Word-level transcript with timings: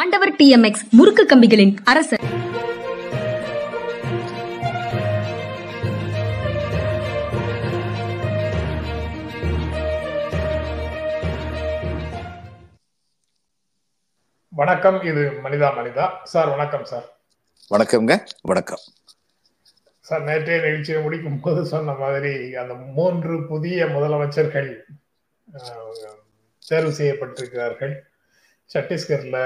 ஆண்டவர் 0.00 0.32
டிஎம்எக்ஸ் 0.32 0.82
முறுக்கு 0.90 1.22
கம்பிகளின் 1.24 1.76
அரசர். 1.84 2.20
வணக்கம் 14.60 15.02
இது 15.02 15.24
மனிதா 15.44 15.68
மனிதா. 15.78 16.06
சார் 16.24 16.48
வணக்கம் 16.48 16.84
சார். 16.84 17.06
வணக்கம்ங்க 17.70 18.26
வணக்கம். 18.42 18.84
சார் 20.00 20.22
நேற்றைய 20.22 20.60
நிகழ்ச்சியை 20.60 21.02
முடிக்கும் 21.02 21.40
போது 21.40 21.66
சொன்ன 21.66 21.92
மாதிரி 21.92 22.54
அந்த 22.54 22.74
மூன்று 22.74 23.46
புதிய 23.46 23.86
முதலமைச்சர்கள் 23.86 24.70
தேர்வு 26.68 26.92
செய்யப்பட்டிருக்கிறார்கள். 26.98 27.96
சத்தீஸ்கர்ல 28.74 29.38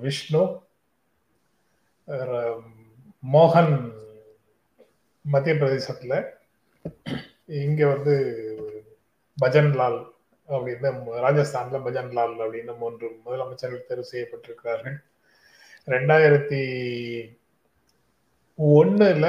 விஷ்ணு 0.00 0.42
மோகன் 3.22 3.74
மத்திய 5.24 5.54
பிரதேசத்துல 5.54 6.14
இங்க 7.46 7.80
வந்து 7.86 8.14
பஜன்லால் 9.38 9.98
அப்படின்னு 10.48 10.90
ராஜஸ்தான்ல 11.26 11.78
பஜன்லால் 11.86 12.34
அப்படின்னு 12.44 12.72
மூன்று 12.76 13.06
முதலமைச்சர்கள் 13.24 13.88
தேர்வு 13.88 14.06
செய்யப்பட்டிருக்கிறார்கள். 14.12 14.96
ரெண்டாயிரத்தி 15.86 16.62
ஒன்றுல 18.58 19.26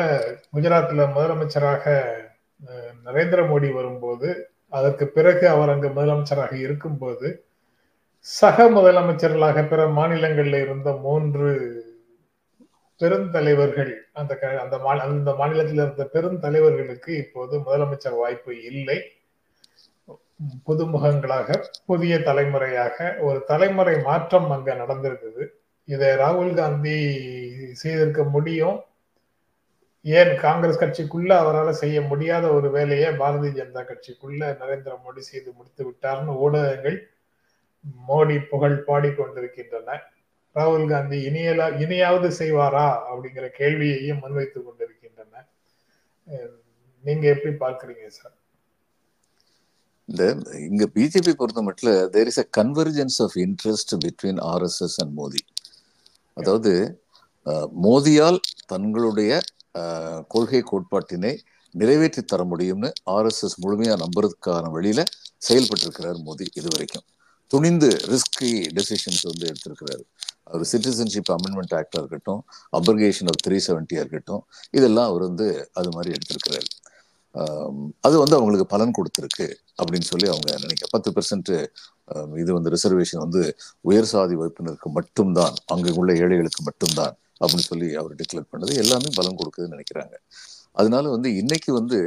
குஜராத்ல 0.53 1.01
முதலமைச்சராக 1.15 1.85
நரேந்திர 3.05 3.41
மோடி 3.49 3.73
வரும்போது 3.73 4.29
அதற்கு 4.69 5.07
பிறகு 5.07 5.45
அவர் 5.49 5.69
அங்கு 5.69 5.89
முதலமைச்சராக 5.89 6.53
இருக்கும்போது 6.65 7.27
சக 8.25 8.69
முதலமைச்சர்களாக 8.69 9.67
பிற 9.67 9.87
மாநிலங்களில் 9.87 10.61
இருந்த 10.61 10.91
மூன்று 10.95 11.49
பெருந்தலைவர்கள் 13.01 13.91
அந்த 14.13 14.35
க- 14.35 14.59
அந்த 14.61 14.77
அந்த 15.01 15.35
மாநிலத்தில் 15.35 15.75
இருந்த 15.75 16.09
பெருந்தலைவர்களுக்கு 16.13 17.09
இப்போது 17.17 17.59
முதலமைச்சர் 17.59 18.17
வாய்ப்பு 18.17 18.63
இல்லை. 18.63 18.97
புதுமுகங்களாக 20.67 21.47
புதிய 21.85 22.19
தலைமுறையாக 22.19 23.15
ஒரு 23.19 23.43
தலைமுறை 23.43 24.01
மாற்றம் 24.01 24.51
அங்க 24.51 24.73
நடந்திருக்குது 24.73 25.43
இதை 25.87 26.07
ராகுல் 26.15 26.53
காந்தி 26.53 26.97
செய்திருக்க 27.73 28.23
முடியும். 28.23 28.77
ஏன் 30.05 30.37
காங்கிரஸ் 30.37 30.79
கட்சிக்குள்ள 30.79 31.29
அவரால் 31.37 31.73
செய்ய 31.73 32.01
முடியாத 32.01 32.47
ஒரு 32.49 32.71
வேலையை 32.71 33.09
பாரதிய 33.13 33.51
ஜனதா 33.53 33.83
கட்சிக்குள்ள 33.83 34.57
நரேந்திர 34.61 34.97
மோடி 35.03 35.17
செய்து 35.19 35.51
முடித்து 35.51 35.83
விட்டார்னு 35.85 36.35
ஊடகங்கள் 36.37 36.97
மோடி 38.07 38.37
புகழ் 38.51 38.77
பாடிக்கொண்டிருக்கின்றன. 38.87 39.89
ராகுல் 40.55 40.89
காந்தி 40.91 41.17
இனியலா 41.29 41.67
இனியாவது 41.83 42.29
செய்வாரா 42.39 42.87
அப்படிங்கிற 43.09 43.45
கேள்வியையும் 43.59 44.21
முன்வைத்துக் 44.23 44.67
கொண்டிருக்கின்றன. 44.67 45.33
நீங்க 47.03 47.25
எப்படி 47.35 47.53
பார்க்கறீங்க 47.63 48.05
சார்? 48.17 48.35
இந்த 50.09 50.23
இங்க 50.67 50.83
பிஜேபி 50.95 51.31
பொறுத்த 51.39 51.61
மட்டும் 51.67 51.97
there 52.15 52.29
is 52.31 52.41
a 52.43 52.47
convergence 52.59 53.17
of 53.25 53.35
interest 53.45 53.93
between 54.03 54.39
RSS 54.53 54.97
and 55.03 55.13
Modi 55.19 55.41
அதாவது 56.37 56.71
மோதியால் 57.85 58.39
தங்களுடைய 58.73 59.31
கொள்கை 60.33 60.61
கோட்பாட்டினை 60.71 61.33
நிறைவேற்றி 61.75 62.21
தர 62.23 62.43
முடியும்னு 62.51 62.89
ஆர்எஸ்எஸ் 63.15 63.57
முழுமையா 63.63 63.95
நம்புறதுக்கான 64.03 64.71
வழியில 64.75 65.01
செயல்பட்டிருக்கிறார் 65.47 66.19
மோடி 66.27 66.45
இது 66.59 66.69
வரைக்கும் 66.75 67.05
துணிந்து 67.53 67.89
ரிஸ்கி 68.13 68.51
டெசிஷன்ஸ் 68.77 69.23
வந்து 69.29 69.45
எடுத்திருக்கிறாரு. 69.51 70.03
அவர் 70.47 70.63
சிட்டிசன்ஷிப் 70.71 71.31
அமெண்ட்மெண்ட் 71.35 71.73
ஆக்டாக 71.79 72.01
இருக்கட்டும் 72.01 72.41
அப்ரிகேஷன் 72.77 73.29
ஆஃப் 73.31 73.41
த்ரீ 73.45 73.57
செவன்ட்டியாக 73.67 74.03
இருக்கட்டும் 74.03 74.43
இதெல்லாம் 74.77 75.09
அவர் 75.11 75.23
வந்து 75.29 75.47
அது 75.79 75.89
மாதிரி 75.95 76.11
எடுத்திருக்கிறாரு. 76.17 76.69
அது 78.05 78.15
வந்து 78.21 78.35
அவங்களுக்கு 78.37 78.65
பலன் 78.73 78.93
கொடுத்துருக்கு 78.97 79.47
அப்படின்னு 79.81 80.07
சொல்லி 80.11 80.27
அவங்க 80.31 80.55
நினைக்க 80.63 80.85
பத்து 80.93 81.09
பெர்சன்ட் 81.15 81.51
இது 82.41 82.51
வந்து 82.57 82.71
ரிசர்வேஷன் 82.75 83.21
வந்து 83.25 83.41
உயர் 83.89 84.09
சாதி 84.11 84.35
வகுப்பினருக்கு 84.39 84.89
மட்டும்தான் 84.97 85.55
அங்கே 85.73 85.91
உள்ள 85.99 86.11
ஏழைகளுக்கு 86.23 86.63
மட்டும்தான் 86.69 87.13
அப்படின்னு 87.41 87.67
சொல்லி 87.71 87.89
அவர் 87.99 88.15
டிக்ளேர் 88.21 88.49
பண்ணது. 88.53 88.71
எல்லாமே 88.83 89.09
பலன் 89.19 89.37
கொடுக்குதுன்னு 89.41 89.75
நினைக்கிறாங்க. 89.75 90.15
அதனால 90.79 91.05
வந்து 91.15 91.29
இன்னைக்கு 91.41 91.71
வந்து 91.79 91.99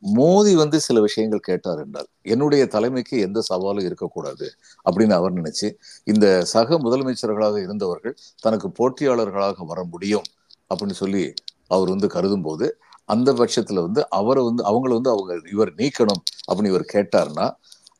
மோதி 0.00 0.54
வந்து 0.54 0.80
சில 0.80 1.00
விஷயங்கள் 1.00 1.40
கேட்டார் 1.40 1.80
என்றால் 1.80 2.06
என்னுடைய 2.22 2.66
தலைமைக்கு 2.66 3.20
எந்த 3.20 3.42
சவாலும் 3.48 3.84
இருக்கக்கூடாது 3.84 4.46
அப்படின்னு 4.84 5.12
அவர் 5.12 5.32
நினைச்சு 5.32 5.70
இந்த 6.04 6.44
சக 6.44 6.78
முதலமைச்சர்களாக 6.78 7.62
இருந்தவர்கள் 7.62 8.14
தனக்கு 8.40 8.68
போட்டியாளர்களாக 8.68 9.66
வர 9.66 9.84
முடியும் 9.84 10.22
அப்படின்னு 10.70 10.92
சொல்லி 10.92 11.34
அவர் 11.66 11.88
வந்து 11.88 12.08
கருதும் 12.08 12.42
போது 12.42 12.78
அந்த 13.04 13.32
பட்சத்துல 13.32 13.82
வந்து 13.82 14.08
அவரை 14.08 14.44
வந்து 14.44 14.62
அவங்கள 14.64 14.92
வந்து 14.92 15.10
அவங்க 15.10 15.32
இவர் 15.50 15.72
நீக்கணும் 15.74 16.22
அப்படின்னு 16.48 16.66
இவர் 16.66 16.92
கேட்டார்னா 16.92 17.46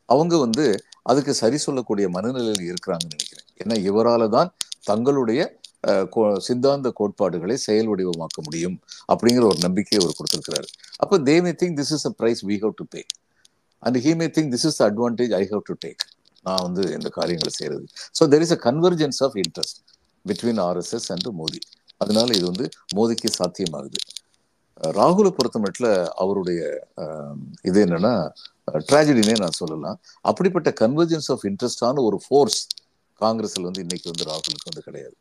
அவங்க 0.04 0.38
வந்து 0.38 0.64
அதுக்கு 1.02 1.34
சரி 1.34 1.56
சொல்லக்கூடிய 1.56 2.08
மனநிலையில் 2.08 2.68
இருக்கிறாங்கன்னு 2.70 3.14
நினைக்கிறேன். 3.16 3.46
ஏன்னா 3.64 3.76
இவரால 3.90 4.28
தான் 4.28 4.54
தங்களுடைய 4.84 5.40
சித்தாந்த 6.46 6.88
கோட்பாடுகளை 6.98 7.56
செயல் 7.66 7.88
வடிவமாக்க 7.92 8.38
முடியும் 8.46 8.76
அப்படிங்கிற 9.12 9.44
ஒரு 9.52 9.60
நம்பிக்கையை 9.66 9.98
அவர் 10.02 10.16
கொடுத்திருக்கிறாரு. 10.18 10.68
அப்போ 11.02 11.16
they 11.28 11.36
may 11.46 11.52
think 11.62 11.76
this 11.80 11.92
is 11.96 12.06
a 12.10 12.12
price 12.20 12.42
we 12.50 12.56
have 12.64 12.74
to 12.80 12.86
pay 12.94 13.02
and 13.82 13.98
he 14.06 14.12
may 14.20 14.28
think 14.36 14.50
this 14.54 14.66
is 14.70 14.80
advantage 14.88 15.34
I 15.40 15.42
have 15.52 15.64
to 15.70 15.76
take 15.84 16.04
நான் 16.46 16.62
வந்து 16.66 16.82
இந்த 16.96 17.08
காரியங்களை 17.18 17.52
செய்யறது. 17.58 17.86
So 18.18 18.22
there 18.32 18.44
is 18.46 18.54
a 18.56 18.60
convergence 18.68 19.20
of 19.26 19.36
interest 19.44 19.78
between 20.24 20.60
RSS 20.68 21.08
and 21.14 21.28
Modi 21.40 21.60
அதனால 22.02 22.28
இது 22.38 22.46
வந்து 22.50 22.66
மோதிக்கு 22.96 23.28
சாத்தியமாகுது. 23.38 24.00
ராகுலை 24.98 25.30
பொறுத்த 25.36 25.58
மட்டும் 25.64 25.92
அவருடைய 26.22 26.60
இது 27.68 27.78
என்னன்னா 27.84 28.14
ட்ராஜடினே 28.88 29.34
நான் 29.42 29.56
சொல்லலாம். 29.60 29.96
அப்படிப்பட்ட 30.30 30.68
கன்வர்ஜென்ஸ் 30.82 31.28
ஆஃப் 31.34 31.44
இன்ட்ரெஸ்டான 31.50 32.02
ஒரு 32.08 32.18
ஃபோர்ஸ் 32.24 32.60
காங்கிரஸ்ல 33.20 33.66
வந்து 33.68 33.82
இன்னைக்கு 33.86 34.08
வந்து 34.12 34.26
ராகுலுக்கு 34.30 34.68
வந்து 34.70 34.84
கிடையாது. 34.88 35.16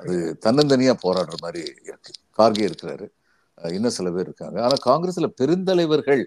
அது 0.00 0.14
தன்னந்தனியா 0.46 0.94
போராடுற 1.04 1.36
மாதிரி 1.42 1.62
இருக்கு. 1.88 2.10
கார்கே 2.38 2.64
இருக்கிறாரு. 2.68 3.06
இன்னும் 3.58 3.96
சில 3.98 4.10
பேர் 4.10 4.28
இருக்காங்க. 4.28 4.58
ஆனா 4.64 4.76
காங்கிரஸ்ல 4.86 5.28
பெருந்தலைவர்கள் 5.40 6.22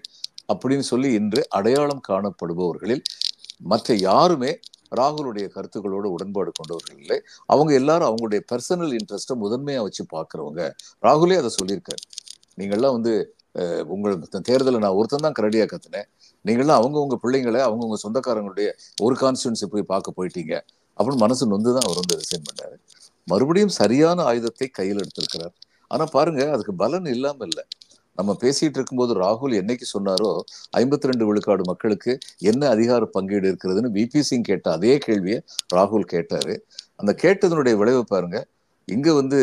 அப்படின்னு 0.52 0.86
சொல்லி 0.92 1.08
இன்று 1.12 1.42
அடையாளம் 1.58 2.02
காணப்படுபவர்களில் 2.08 3.04
மற்ற 3.72 3.94
யாருமே 4.08 4.52
ராகுலுடைய 4.92 5.46
கருத்துக்களோடு 5.54 6.08
உடன்பாடு 6.16 6.52
கொண்டவர்கள் 6.52 6.98
இல்லை. 6.98 7.18
அவங்க 7.46 7.72
எல்லாரும் 7.74 8.08
அவங்களுடைய 8.10 8.42
பர்சனல் 8.52 8.94
இன்ட்ரெஸ்ட்டை 8.98 9.36
முதன்மையாக 9.36 9.84
வச்சு 9.84 10.04
பார்க்கறவங்க. 10.14 10.62
ராகுலே 11.02 11.38
அதை 11.38 11.52
சொல்லியிருக்காரு. 11.60 12.04
நீங்கள்லாம் 12.58 12.96
வந்து 12.98 13.14
அஹ், 13.54 13.84
உங்களுக்கு 13.88 14.40
தேர்தலை 14.48 14.78
நான் 14.78 14.96
ஒருத்தன் 14.98 15.24
தான் 15.26 15.36
கரடியாக 15.38 15.68
கத்துனேன். 15.70 16.08
நீங்கள்லாம் 16.44 16.80
அவங்கவுங்க 16.80 17.16
பிள்ளைங்களை 17.24 17.60
அவங்கவுங்க 17.68 17.98
சொந்தக்காரங்களுடைய 18.04 18.68
ஒரு 19.02 19.16
கான்ஸ்டியூன்சி 19.20 19.66
போய் 19.74 19.90
பார்க்க 19.92 20.18
போயிட்டீங்க. 20.18 20.54
அப்படின்னு 20.98 21.22
மனசு 21.24 21.52
நொந்து 21.52 21.72
தான் 21.76 21.86
அவர் 21.88 22.00
வந்து 22.02 22.18
ரிசைன் 22.22 22.46
பண்ணாரு. 22.48 22.76
மறுபடியும் 23.28 23.74
சரியான 23.80 24.22
ஆயுதத்தை 24.30 24.68
கையில் 24.78 25.02
எடுத்திருக்கிறார். 25.02 25.54
ஆனா 25.90 26.04
பாருங்க 26.16 26.42
அதுக்கு 26.54 26.74
பலன் 26.82 27.08
இல்லாம 27.16 27.46
இல்லை 27.50 27.64
நம்ம 28.18 28.30
பேசிட்டு 28.42 28.78
இருக்கும்போது 28.78 29.12
ராகுல் 29.22 29.52
என்னைக்கு 29.60 29.86
சொன்னாரோ 29.94 30.30
ஐம்பத்தி 30.78 31.08
ரெண்டு 31.10 31.24
விழுக்காடு 31.28 31.62
மக்களுக்கு 31.66 32.12
என்ன 32.50 32.62
அதிகார 32.74 33.04
பங்கீடு 33.16 33.46
இருக்கிறதுன்னு 33.50 33.90
விபி 33.98 34.20
சிங் 34.28 34.46
கேட்ட 34.50 34.66
அதே 34.76 34.94
கேள்வியை 35.06 35.38
ராகுல் 35.74 36.06
கேட்டாரு. 36.14 36.54
அந்த 37.00 37.12
கேட்டதனுடைய 37.22 37.74
விளைவு 37.80 38.02
பாருங்க. 38.04 38.38
இங்க 38.88 39.08
வந்து 39.20 39.38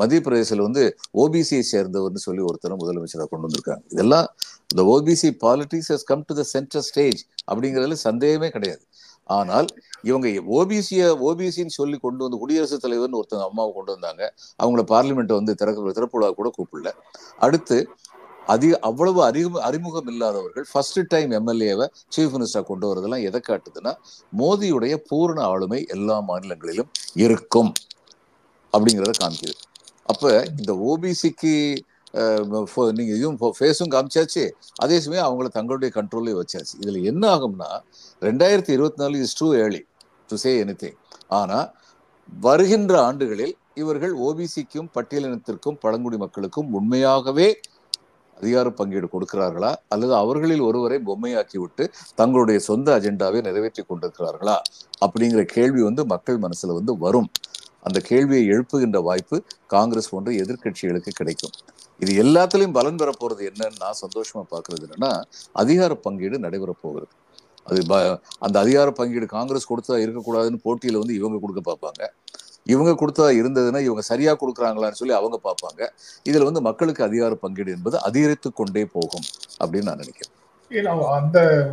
மத்திய 0.00 0.20
பிரதேசத்தில் 0.24 0.64
வந்து 0.66 0.82
ஓபிசியை 1.22 1.62
சேர்ந்தவர்னு 1.72 2.22
சொல்லி 2.26 2.42
ஒருத்தரை 2.48 2.74
முதலமைச்சராக 2.82 3.28
கொண்டு 3.30 3.46
வந்திருக்காங்க. 3.46 3.84
இதெல்லாம் 3.94 4.26
இந்த 4.72 4.82
OBC 4.94 5.28
politics 5.44 5.90
has 5.92 6.08
come 6.10 6.24
to 6.28 6.34
the 6.40 6.44
centre 6.54 6.84
stage 6.88 7.20
அப்படிங்கிறதுல 7.50 7.98
சந்தேகமே 8.08 8.50
கிடையாது. 8.56 8.82
ஆனால் 9.26 9.66
இவங்க 10.02 10.28
ஓபிசிய 10.28 11.02
ஓபிசின்னு 11.28 11.74
சொல்லி 11.80 11.98
கொண்டு 11.98 12.22
வந்து 12.22 12.38
குடியரசுத் 12.38 12.84
தலைவர்னு 12.84 13.18
ஒருத்தங்க 13.20 13.48
அம்மாவை 13.48 13.72
கொண்டு 13.74 13.92
வந்தாங்க. 13.92 14.22
அவங்கள 14.62 14.82
பார்லிமெண்ட்டை 14.92 15.32
வந்து 15.32 15.54
திறக்க 15.54 15.94
திறப்புழா 15.98 16.30
கூட 16.30 16.50
கூப்பிடல. 16.56 16.90
அடுத்து 17.38 17.78
அதிக 18.46 18.78
அவ்வளவு 18.78 19.30
அறிமு 19.30 19.58
அறிமுகம் 19.58 20.06
இல்லாதவர்கள் 20.06 20.66
ஃபர்ஸ்ட் 20.72 21.00
டைம் 21.08 21.30
எம்எல்ஏவை 21.30 21.86
சீஃப் 22.16 22.34
மினிஸ்டர் 22.34 22.62
கொண்டு 22.62 22.86
வரதெல்லாம் 22.88 23.22
எதை 23.22 23.40
காட்டுதுன்னா 23.48 23.92
மோதியுடைய 24.38 24.94
பூரண 25.08 25.42
ஆளுமை 25.42 25.86
எல்லா 25.88 26.20
மாநிலங்களிலும் 26.20 26.90
இருக்கும். 27.14 27.72
அப்படிங்கிறத 28.72 29.14
காமிக்குது. 29.22 29.54
அப்ப 30.04 30.44
இந்த 30.58 30.72
ஓபிசிக்கு 30.90 31.54
நீங்கள் 32.98 33.16
இதுவும் 33.18 33.38
ஃபேஸும் 33.58 33.92
காமிச்சாச்சு. 33.94 34.44
அதே 34.84 35.00
சமயம் 35.00 35.26
அவங்கள 35.28 35.48
தங்களுடைய 35.58 35.90
கண்ட்ரோல்லே 35.98 36.34
வச்சாச்சு. 36.40 36.74
இதில் 36.82 37.00
என்ன 37.12 37.24
ஆகும்னா 37.36 37.70
ரெண்டாயிரத்தி 38.22 38.72
இருபத்தி 38.76 39.00
நாலு 39.02 39.18
is 39.26 39.38
too 39.40 39.48
early 39.62 39.82
to 40.30 40.36
say 40.44 40.52
any 40.64 40.90
ஆனால் 41.40 41.68
வருகின்ற 42.46 42.94
ஆண்டுகளில் 43.08 43.54
இவர்கள் 43.80 44.14
ஓபிசிக்கும் 44.26 44.88
பட்டியலினத்திற்கும் 44.96 45.78
பழங்குடி 45.84 46.16
மக்களுக்கும் 46.16 46.72
உண்மையாகவே 46.78 47.48
அதிகார 48.38 48.68
பங்கீடு 48.70 49.08
கொடுக்கிறார்களா? 49.12 49.70
அல்லது 49.88 50.14
அவர்களில் 50.14 50.62
ஒருவரை 50.68 50.98
பொம்மையாக்கி 51.08 51.58
விட்டு 51.58 51.84
தங்களுடைய 52.20 52.58
சொந்த 52.68 52.88
அஜெண்டாவை 52.98 53.40
நிறைவேற்றி 53.48 53.82
கொண்டிருக்கிறார்களா? 53.82 54.56
அப்படிங்கிற 55.04 55.42
கேள்வி 55.56 55.82
வந்து 55.82 56.04
மக்கள் 56.06 56.38
மனசுல 56.38 56.74
வந்து 56.78 56.94
வரும். 57.04 57.28
அந்த 57.86 58.00
கேள்வியை 58.08 58.42
எழுப்புகின்ற 58.54 58.98
வாய்ப்பு 59.08 59.36
காங்கிரஸ் 59.66 60.10
போன்ற 60.10 60.32
எதிர்க்கட்சிகளுக்கு 60.42 61.12
கிடைக்கும். 61.20 61.54
இது 62.02 62.24
எல்லாத்துலேயும் 62.24 62.72
பலன் 62.72 62.96
பெற 62.96 63.10
போகிறது 63.18 63.52
என்னன்னு 63.52 63.72
நான் 63.78 63.92
சந்தோஷமாக 63.92 64.56
பார்க்குறது 64.56 64.82
என்னன்னா 64.82 65.22
அதிகார 65.52 65.94
பங்கீடு 65.94 66.38
நடைபெற 66.38 66.74
போகிறது. 66.80 67.10
அது 67.64 67.86
ப- 67.86 68.20
அந்த 68.38 68.58
அதிகார 68.58 68.90
பங்கீடு 68.90 69.26
காங்கிரஸ் 69.26 69.72
கொடுத்தா 69.72 69.94
இருக்கக்கூடாதுன்னு 69.94 70.58
போட்டியில் 70.62 70.98
வந்து 70.98 71.14
இவங்க 71.14 71.38
கொடுக்க 71.40 71.76
பார்ப்பாங்க. 71.76 72.08
இவங்க 72.64 73.06
கொடுத்தா 73.06 73.34
இருந்ததுன்னா 73.34 73.80
இவங்க 73.80 74.00
சரியாக 74.00 74.38
கொடுக்குறாங்களான்னு 74.46 74.90
சொல்லி 74.90 75.14
அவங்க 75.14 75.40
பார்ப்பாங்க. 75.44 75.88
இதில் 76.22 76.44
வந்து 76.44 76.60
மக்களுக்கு 76.60 77.04
அதிகார 77.04 77.34
பங்கீடு 77.34 77.72
என்பது 77.72 78.02
அதிகரித்து 78.02 78.52
கொண்டே 78.52 78.84
போகும் 78.84 79.22
அப்படின்னு 79.64 79.82
நான் 79.82 79.98
நினைக்கிறேன். 79.98 81.10
அந்த 81.10 81.70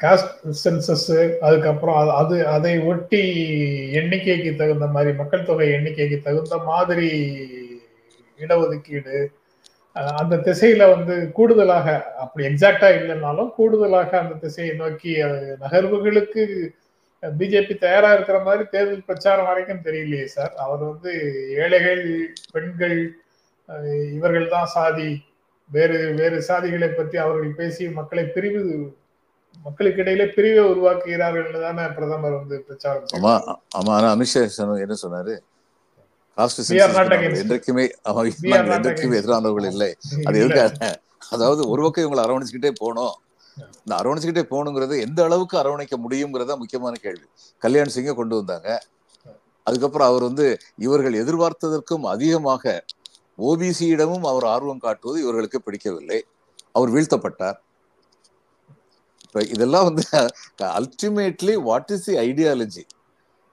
காஸ்ட் 0.00 0.54
சென்சஸ் 0.64 1.38
அதுக்கப்புறம் 1.38 1.96
அது- 1.96 2.14
அது 2.14 2.46
அதை 2.46 2.80
ஒட்டி 2.80 3.22
எண்ணிக்கைக்கு 3.92 4.56
தகுந்த 4.56 4.86
மாதிரி 4.86 5.16
மக்கள் 5.16 5.44
தொகை 5.44 5.68
எண்ணிக்கைக்கு 5.68 6.22
தகுந்த 6.22 6.58
மாதிரி 6.58 7.48
இடஒதுக்கீடு 8.40 9.16
அந்த 10.16 10.34
திசையில 10.46 10.82
வந்து 10.92 11.14
கூடுதலாக 11.36 11.86
அப்படி 12.22 12.42
எக்ஸாக்டா 12.48 12.88
இல்லைன்னாலும் 12.98 13.50
கூடுதலாக 13.56 14.12
அந்த 14.18 14.34
திசையை 14.42 14.74
நோக்கி 14.76 15.12
நகர்வுகளுக்கு 15.62 16.42
பிஜேபி 17.22 17.74
தயாரா 17.78 18.10
இருக்கிற 18.14 18.38
மாதிரி 18.44 18.64
தேர்தல் 18.70 19.08
பிரச்சாரம் 19.08 19.48
வரைக்கும் 19.48 19.82
தெரியலையே 19.86 20.26
சார். 20.34 20.52
அவர் 20.64 20.82
வந்து 20.84 21.12
ஏழைகள் 21.62 22.04
பெண்கள் 22.54 22.96
இவர்கள் 24.14 24.46
தான் 24.48 24.70
சாதி. 24.74 25.10
வேறு 25.70 25.98
வேறு 26.18 26.38
சாதிகளை 26.46 26.88
பற்றி 26.90 27.16
அவர்கள் 27.24 27.58
பேசி 27.58 27.84
மக்களை 27.98 28.24
பிரிவு 28.28 28.62
மக்களுக்கு 29.64 30.02
இடையிலே 30.02 30.26
பிரிவை 30.34 30.62
உருவாக்குகிறார்கள் 30.70 31.64
தானே 31.66 31.84
பிரதமர் 31.96 32.38
வந்து 32.38 32.56
பிரச்சாரம் 32.66 33.14
ஆமா. 33.18 33.34
ஆமா 33.78 33.92
ஆனா 33.98 34.08
அமித்ஷா 34.14 34.42
என்ன 34.84 34.96
சொன்னாரு? 35.02 35.34
என்றைக்குமே 37.38 37.84
என்றைக்குமே. 38.76 39.18
எதிரானவர்கள் 39.18 39.66
இல்லை. 39.66 39.96
அது. 40.24 40.38
எதுக்காக 40.38 41.00
அதாவது 41.30 41.68
ஒரு 41.68 41.82
பக்கம் 41.82 42.04
இவங்களை 42.04 42.20
அரவணைச்சுக்கிட்டே 42.20 42.72
போனோம் 42.80 43.16
இந்த 43.78 43.94
அரவணைச்சுக்கிட்டே 43.96 44.44
போகணுங்கிறது 44.50 45.00
எந்த 45.00 45.24
அளவுக்கு 45.24 45.58
அரவணைக்க 45.58 45.96
முடியுங்கிறதா 46.08 46.56
முக்கியமான 46.56 46.98
கேள்வி. 47.00 47.26
கல்யாண் 47.58 47.94
சிங்கை 47.94 48.14
கொண்டு 48.14 48.36
வந்தாங்க. 48.36 48.82
அதுக்கப்புறம் 49.62 50.08
அவர் 50.08 50.22
வந்து 50.22 50.58
இவர்கள் 50.76 51.24
எதிர்பார்த்ததற்கும் 51.24 52.06
அதிகமாக 52.06 52.84
ஓபிசியிடமும் 53.38 54.26
அவர் 54.26 54.44
ஆர்வம் 54.44 54.78
காட்டுவது 54.78 55.22
இவர்களுக்கு 55.22 55.62
பிடிக்கவில்லை. 55.62 56.24
அவர் 56.72 56.92
வீழ்த்தப்பட்டார். 56.92 57.58
இப்ப 59.24 59.42
இதெல்லாம் 59.42 59.84
வந்து 59.84 60.02
ultimately 60.62 61.54
what 61.54 61.90
is 61.90 62.04
the 62.04 62.16
ideology 62.16 62.82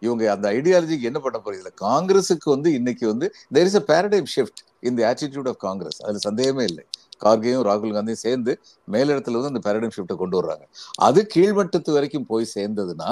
இவங்க 0.02 0.32
அந்த 0.32 0.48
ஐடியாலஜிக்கு 0.50 1.10
என்ன 1.12 1.20
பண்ண 1.20 1.38
போறீங்க? 1.38 1.72
காங்கிரஸுக்கு 1.82 2.48
வந்து 2.50 2.74
இன்னைக்கு 2.74 3.08
வந்து 3.08 3.28
there 3.56 3.68
is 3.70 3.80
a 3.82 3.84
paradigm 3.88 4.30
shift 4.36 4.62
இந்த 4.80 5.00
ஆட்டிடியூட் 5.12 5.50
ஆஃப் 5.50 5.58
காங்கிரஸ் 5.58 6.00
அதுல 6.04 6.18
சந்தேகமே 6.18 6.64
இல்லை. 6.64 6.84
கார்கேயும் 7.22 7.66
ராகுல் 7.66 7.96
காந்தியும் 7.96 8.24
சேர்ந்து 8.26 8.52
மேலிடத்துல 8.88 9.38
வந்து 9.40 9.52
அந்த 9.54 9.62
பேரடைம் 9.68 9.94
ஷிஃப்ட்டை 9.96 10.18
கொண்டு 10.18 10.38
வர்றாங்க. 10.42 10.64
அது 11.00 11.28
கீழ்மட்டத்து 11.36 11.92
வரைக்கும் 11.92 12.26
போய் 12.26 12.54
சேர்ந்ததுன்னா 12.56 13.12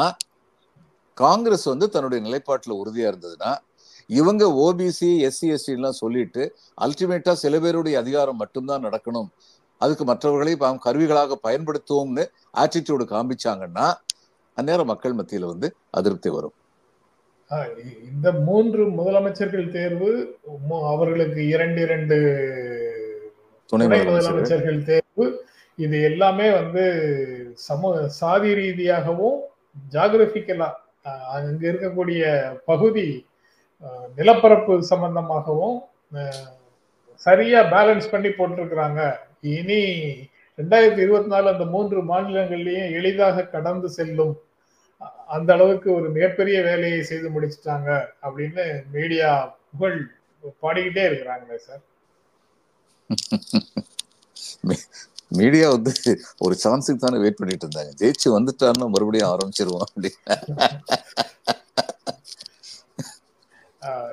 காங்கிரஸ் 1.18 1.66
வந்து 1.66 1.90
தன்னுடைய 1.90 2.20
நிலைப்பாட்டுல 2.28 2.74
உறுதியா 2.82 3.08
இருந்ததுன்னா 3.12 3.52
இவங்க 4.10 4.44
ஓபிசி 4.64 5.10
எஸ்சி 5.28 5.48
எஸ்டி 5.54 5.72
எல்லாம் 5.74 6.00
சொல்லிட்டு 6.00 6.44
அல்டிமேட்டா 6.78 7.34
சில 7.34 7.60
பேருடைய 7.60 7.98
அதிகாரம் 7.98 8.38
மட்டும்தான் 8.38 8.86
நடக்கணும். 8.86 9.30
அதுக்கு 9.82 10.04
மற்றவர்களை 10.06 10.54
நாம் 10.56 10.84
கருவிகளாக 10.86 11.38
பயன்படுத்துவோம்னு 11.44 12.24
ஆட்டிடியூடு 12.58 13.06
காமிச்சாங்கன்னா 13.06 13.88
அந்நேரம் 14.58 14.86
மக்கள் 14.86 15.14
மத்தியில 15.14 15.46
வந்து 15.46 15.68
அதிருப்தி 15.92 16.30
வரும். 16.30 16.56
இந்த 18.10 18.28
மூன்று 18.48 18.84
முதலமைச்சர்கள் 19.00 19.74
தேர்வு 19.76 20.12
அவர்களுக்கு 20.92 21.42
இரண்டு 21.56 21.80
இரண்டு 21.88 22.18
துணை 23.70 23.86
முதலமைச்சர்கள். 23.90 24.80
தேர்வு. 24.90 25.26
இது 25.80 25.98
எல்லாமே 26.10 26.48
வந்து 26.60 26.84
சமூக 27.68 28.08
சாதி 28.20 28.52
ரீதியாகவும் 28.60 29.38
ஜாகிரபிக்கலா 29.94 30.70
அங்க 31.36 31.64
இருக்கக்கூடிய 31.72 32.24
பகுதி 32.72 33.08
நிலப்பரப்பு 34.18 34.76
சம்பந்தமாகவும் 34.92 35.78
சரியா 37.26 37.60
பேலன்ஸ் 37.74 38.12
பண்ணி 38.14 38.30
போட்டிருக்கிறாங்க. 38.38 39.02
இனி 39.56 39.82
ரெண்டாயிரத்தி 40.60 41.02
இருபத்தி 41.06 41.30
நாலு 41.34 41.48
அந்த 41.54 41.66
மூன்று 41.74 42.00
மாநிலங்கள்லயும் 42.12 42.94
எளிதாக 43.00 43.48
கடந்து 43.56 43.90
செல்லும் 43.98 44.34
அந்த 45.36 45.50
அளவுக்கு 45.56 45.90
ஒரு 45.94 46.08
மிகப்பெரிய 46.16 46.58
வேலையை 46.64 47.00
செய்து 47.10 47.28
முடிச்சிட்டாங்க 47.36 47.90
அப்படின்னு 48.26 48.66
மீடியா 48.96 49.30
புகழ் 49.72 49.98
பாடிக்கிட்டே 50.64 51.06
இருக்கிறாங்களே 51.10 51.60
சார் 51.62 51.84
மீடியா 55.38 55.68
வந்து 55.76 55.92
ஒரு 56.46 56.56
சான்ஸுக்கு 56.62 57.02
தானே 57.02 57.18
வெயிட் 57.24 57.40
பண்ணிட்டு 57.40 57.66
இருந்தாங்க. 57.66 57.92
ஜெயிச்சு 58.00 58.28
வந்துட்டாருன்னா 58.36 58.88
மறுபடியும் 58.94 59.32
ஆரம்பிச்சிருவோம் 59.32 59.86
அப்படி 59.88 60.12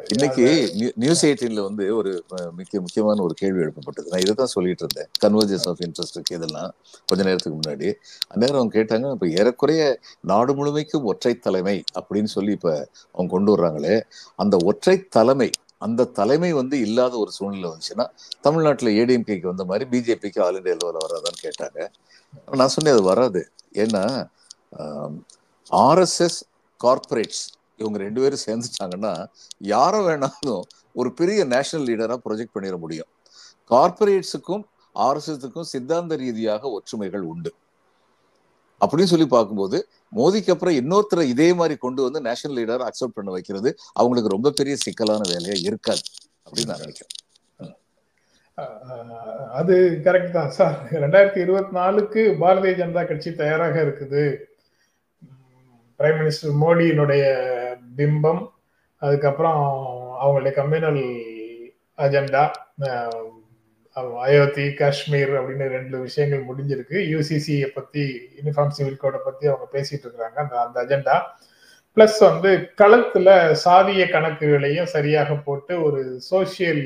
இன்னைக்கு 0.07 0.45
நியூ- 0.75 0.93
நியூஸ் 0.95 1.27
எயிட்டீன்ல 1.27 1.63
வந்து 1.63 1.97
ஒரு 1.97 2.25
அஹ், 2.37 2.51
முக்கிய 2.51 2.81
முக்கியமான 2.81 3.23
ஒரு 3.23 3.35
கேள்வி 3.35 3.61
எழுப்பப்பட்டது. 3.63 4.09
நான் 4.09 4.21
இதை 4.21 4.35
தான் 4.35 4.47
சொல்லிட்டு 4.47 4.85
இருந்தேன். 4.85 5.11
கன்வர்ஜன்ஸ் 5.23 5.69
ஆஃப் 5.69 5.81
இன்ட்ரெஸ்ட் 5.81 6.33
இதெல்லாம் 6.33 6.71
கொஞ்ச 7.07 7.25
நேரத்துக்கு 7.25 7.59
முன்னாடி. 7.59 7.89
அந்நேரம் 8.29 8.55
அவங்க 8.55 8.79
கேட்டாங்க 8.79 9.13
இப்ப 9.13 9.29
ஏறக்குறைய 9.39 9.83
நாடு 10.23 10.55
முழுமைக்கும் 10.55 11.05
ஒற்றை 11.05 11.39
தலைமை 11.39 11.77
அப்படின்னு 12.01 12.25
சொல்லி 12.29 12.53
இப்ப 12.53 12.71
அவங்க 13.15 13.31
கொண்டு 13.31 13.57
வர்றாங்களே 13.57 13.97
அந்த 14.37 14.57
ஒற்றை 14.65 15.09
தலைமை 15.09 15.51
அந்த 15.79 16.05
தலைமை 16.13 16.53
வந்து 16.53 16.81
இல்லாத 16.81 17.19
ஒரு 17.19 17.31
சூழ்நிலை 17.31 17.71
வந்துச்சுன்னா 17.71 18.07
தமிழ்நாட்டுல 18.41 18.91
ஏடிஎம்கேக்கு 18.93 19.43
வந்த 19.43 19.65
மாதிரி 19.65 19.91
பிஜேபிக்கு 19.91 20.41
ஆல் 20.41 20.63
இண்டியா 20.63 20.77
லெவலில் 20.77 21.07
வராதான்னு 21.07 21.41
கேட்டாங்க. 21.43 21.81
நான் 22.53 22.69
சொன்னேன் 22.69 22.95
அது 22.95 23.03
வராது. 23.03 23.41
ஏன்னா 23.75 24.05
ஆர்எஸ்எஸ் 25.71 26.39
கார்ப்பரேட்ஸ் 26.81 27.43
இவங்க 27.81 27.99
ரெண்டு 28.05 28.21
பேரும் 28.23 28.45
சேர்ந்துட்டாங்கன்னா 28.47 29.13
யாரை 29.73 30.01
வேணாலும் 30.09 30.63
ஒரு 31.01 31.11
பெரிய 31.21 31.41
நேஷனல் 31.55 31.87
லீடரா 31.91 32.17
ப்ரொஜெக்ட் 32.27 32.55
பண்ணிட 32.57 32.77
முடியும். 32.85 33.11
கார்ப்பரேட்ஸுக்கும் 33.71 34.65
ஆர்எஸ்எஸ்க்கும் 35.07 35.69
சித்தாந்த 35.73 36.17
ரீதியாக 36.23 36.71
ஒற்றுமைகள் 36.77 37.25
உண்டு. 37.33 37.51
அப்படின்னு 38.81 39.13
சொல்லி 39.13 39.27
பார்க்கும்போது 39.35 39.79
மோதிக்கு 40.19 40.53
அப்புறம் 40.55 40.77
இன்னொருத்தரை 40.81 41.25
இதே 41.33 41.49
மாதிரி 41.59 41.75
கொண்டு 41.85 42.01
வந்து 42.07 42.21
நேஷனல் 42.29 42.56
லீடர் 42.58 42.85
அக்செப்ட் 42.89 43.17
பண்ண 43.19 43.31
வைக்கிறது 43.37 43.70
அவங்களுக்கு 44.01 44.35
ரொம்ப 44.35 44.53
பெரிய 44.61 44.77
சிக்கலான 44.85 45.27
வேலையா 45.32 45.56
இருக்காது 45.69 46.05
அப்படின்னு 46.46 46.73
நான் 46.73 46.85
நினைக்கிறேன். 46.85 47.19
அது 49.58 49.75
கரெக்ட் 50.06 50.35
தான் 50.39 50.51
சார். 50.56 50.77
ரெண்டாயிரத்தி 51.05 51.41
இருபத்தி 51.44 51.73
நாலுக்கு 51.81 52.23
பாரதிய 52.43 52.73
ஜனதா 52.81 53.03
கட்சி 53.11 53.31
தயாராக 53.43 53.77
இருக்குது. 53.87 54.25
பிரைம் 56.01 56.19
மினிஸ்டர் 56.20 56.55
மோடியினுடைய 56.65 57.25
பிம்பம் 57.96 58.43
அதுக்கப்புறம் 59.03 59.63
அவங்களுடைய 60.22 60.53
கம்யூனல் 60.61 61.03
அஜெண்டா 61.99 62.43
அயோத்தி 64.22 64.65
காஷ்மீர் 64.75 65.32
அப்படின்னு 65.39 65.67
ரெண்டு 65.69 65.96
விஷயங்கள் 65.99 66.46
முடிஞ்சிருக்கு. 66.49 66.96
யூசிசியை 67.15 67.69
பத்தி 67.75 68.05
யூனிஃபார்ம் 68.37 68.77
சிவில் 68.77 68.96
கோடை 68.96 69.20
பத்தி 69.25 69.46
அவங்க 69.46 69.67
பேசிட்டு 69.72 70.05
இருக்கிறாங்க 70.05 70.39
அந்த 70.39 70.56
அந்த 70.61 70.77
அஜெண்டா 70.84 71.17
பிளஸ் 71.96 72.19
வந்து 72.20 72.51
களத்துல 72.81 73.29
சாதிய 73.65 74.03
கணக்குகளையும் 74.11 74.93
சரியாக 74.96 75.34
போட்டு 75.34 75.82
ஒரு 75.82 76.01
சோசியல் 76.31 76.84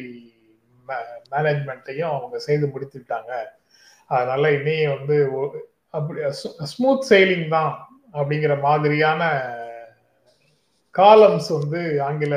மேனேஜ்மெண்ட்டையும் 1.32 2.10
அவங்க 2.10 2.38
செய்து 2.38 2.66
முடித்துட்டாங்க 2.66 3.32
அதனால 4.10 4.50
இனி 4.50 4.86
வந்து 4.86 5.16
அப்படி 5.90 6.20
ஸ்மூத் 6.64 7.08
செயலிங் 7.10 7.48
தான் 7.48 7.72
அப்படிங்கிற 8.12 8.60
மாதிரியான 8.60 9.22
காலம்ஸ் 10.98 11.48
வந்து 11.58 11.80
ஆங்கில 12.06 12.34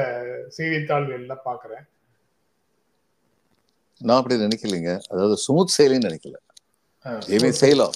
செய்தித்தாள்கள்ல 0.57 1.35
பாக்குறேன். 1.47 1.85
நான் 4.01 4.19
அப்படி 4.19 4.35
நினைக்கலைங்க. 4.43 4.91
அதாவது 5.09 5.35
ஸ்மூத் 5.37 5.75
செயலின்னு 5.77 6.07
நினைக்கல. 6.07 6.37
ஏமே 7.35 7.49
செயலாம் 7.61 7.95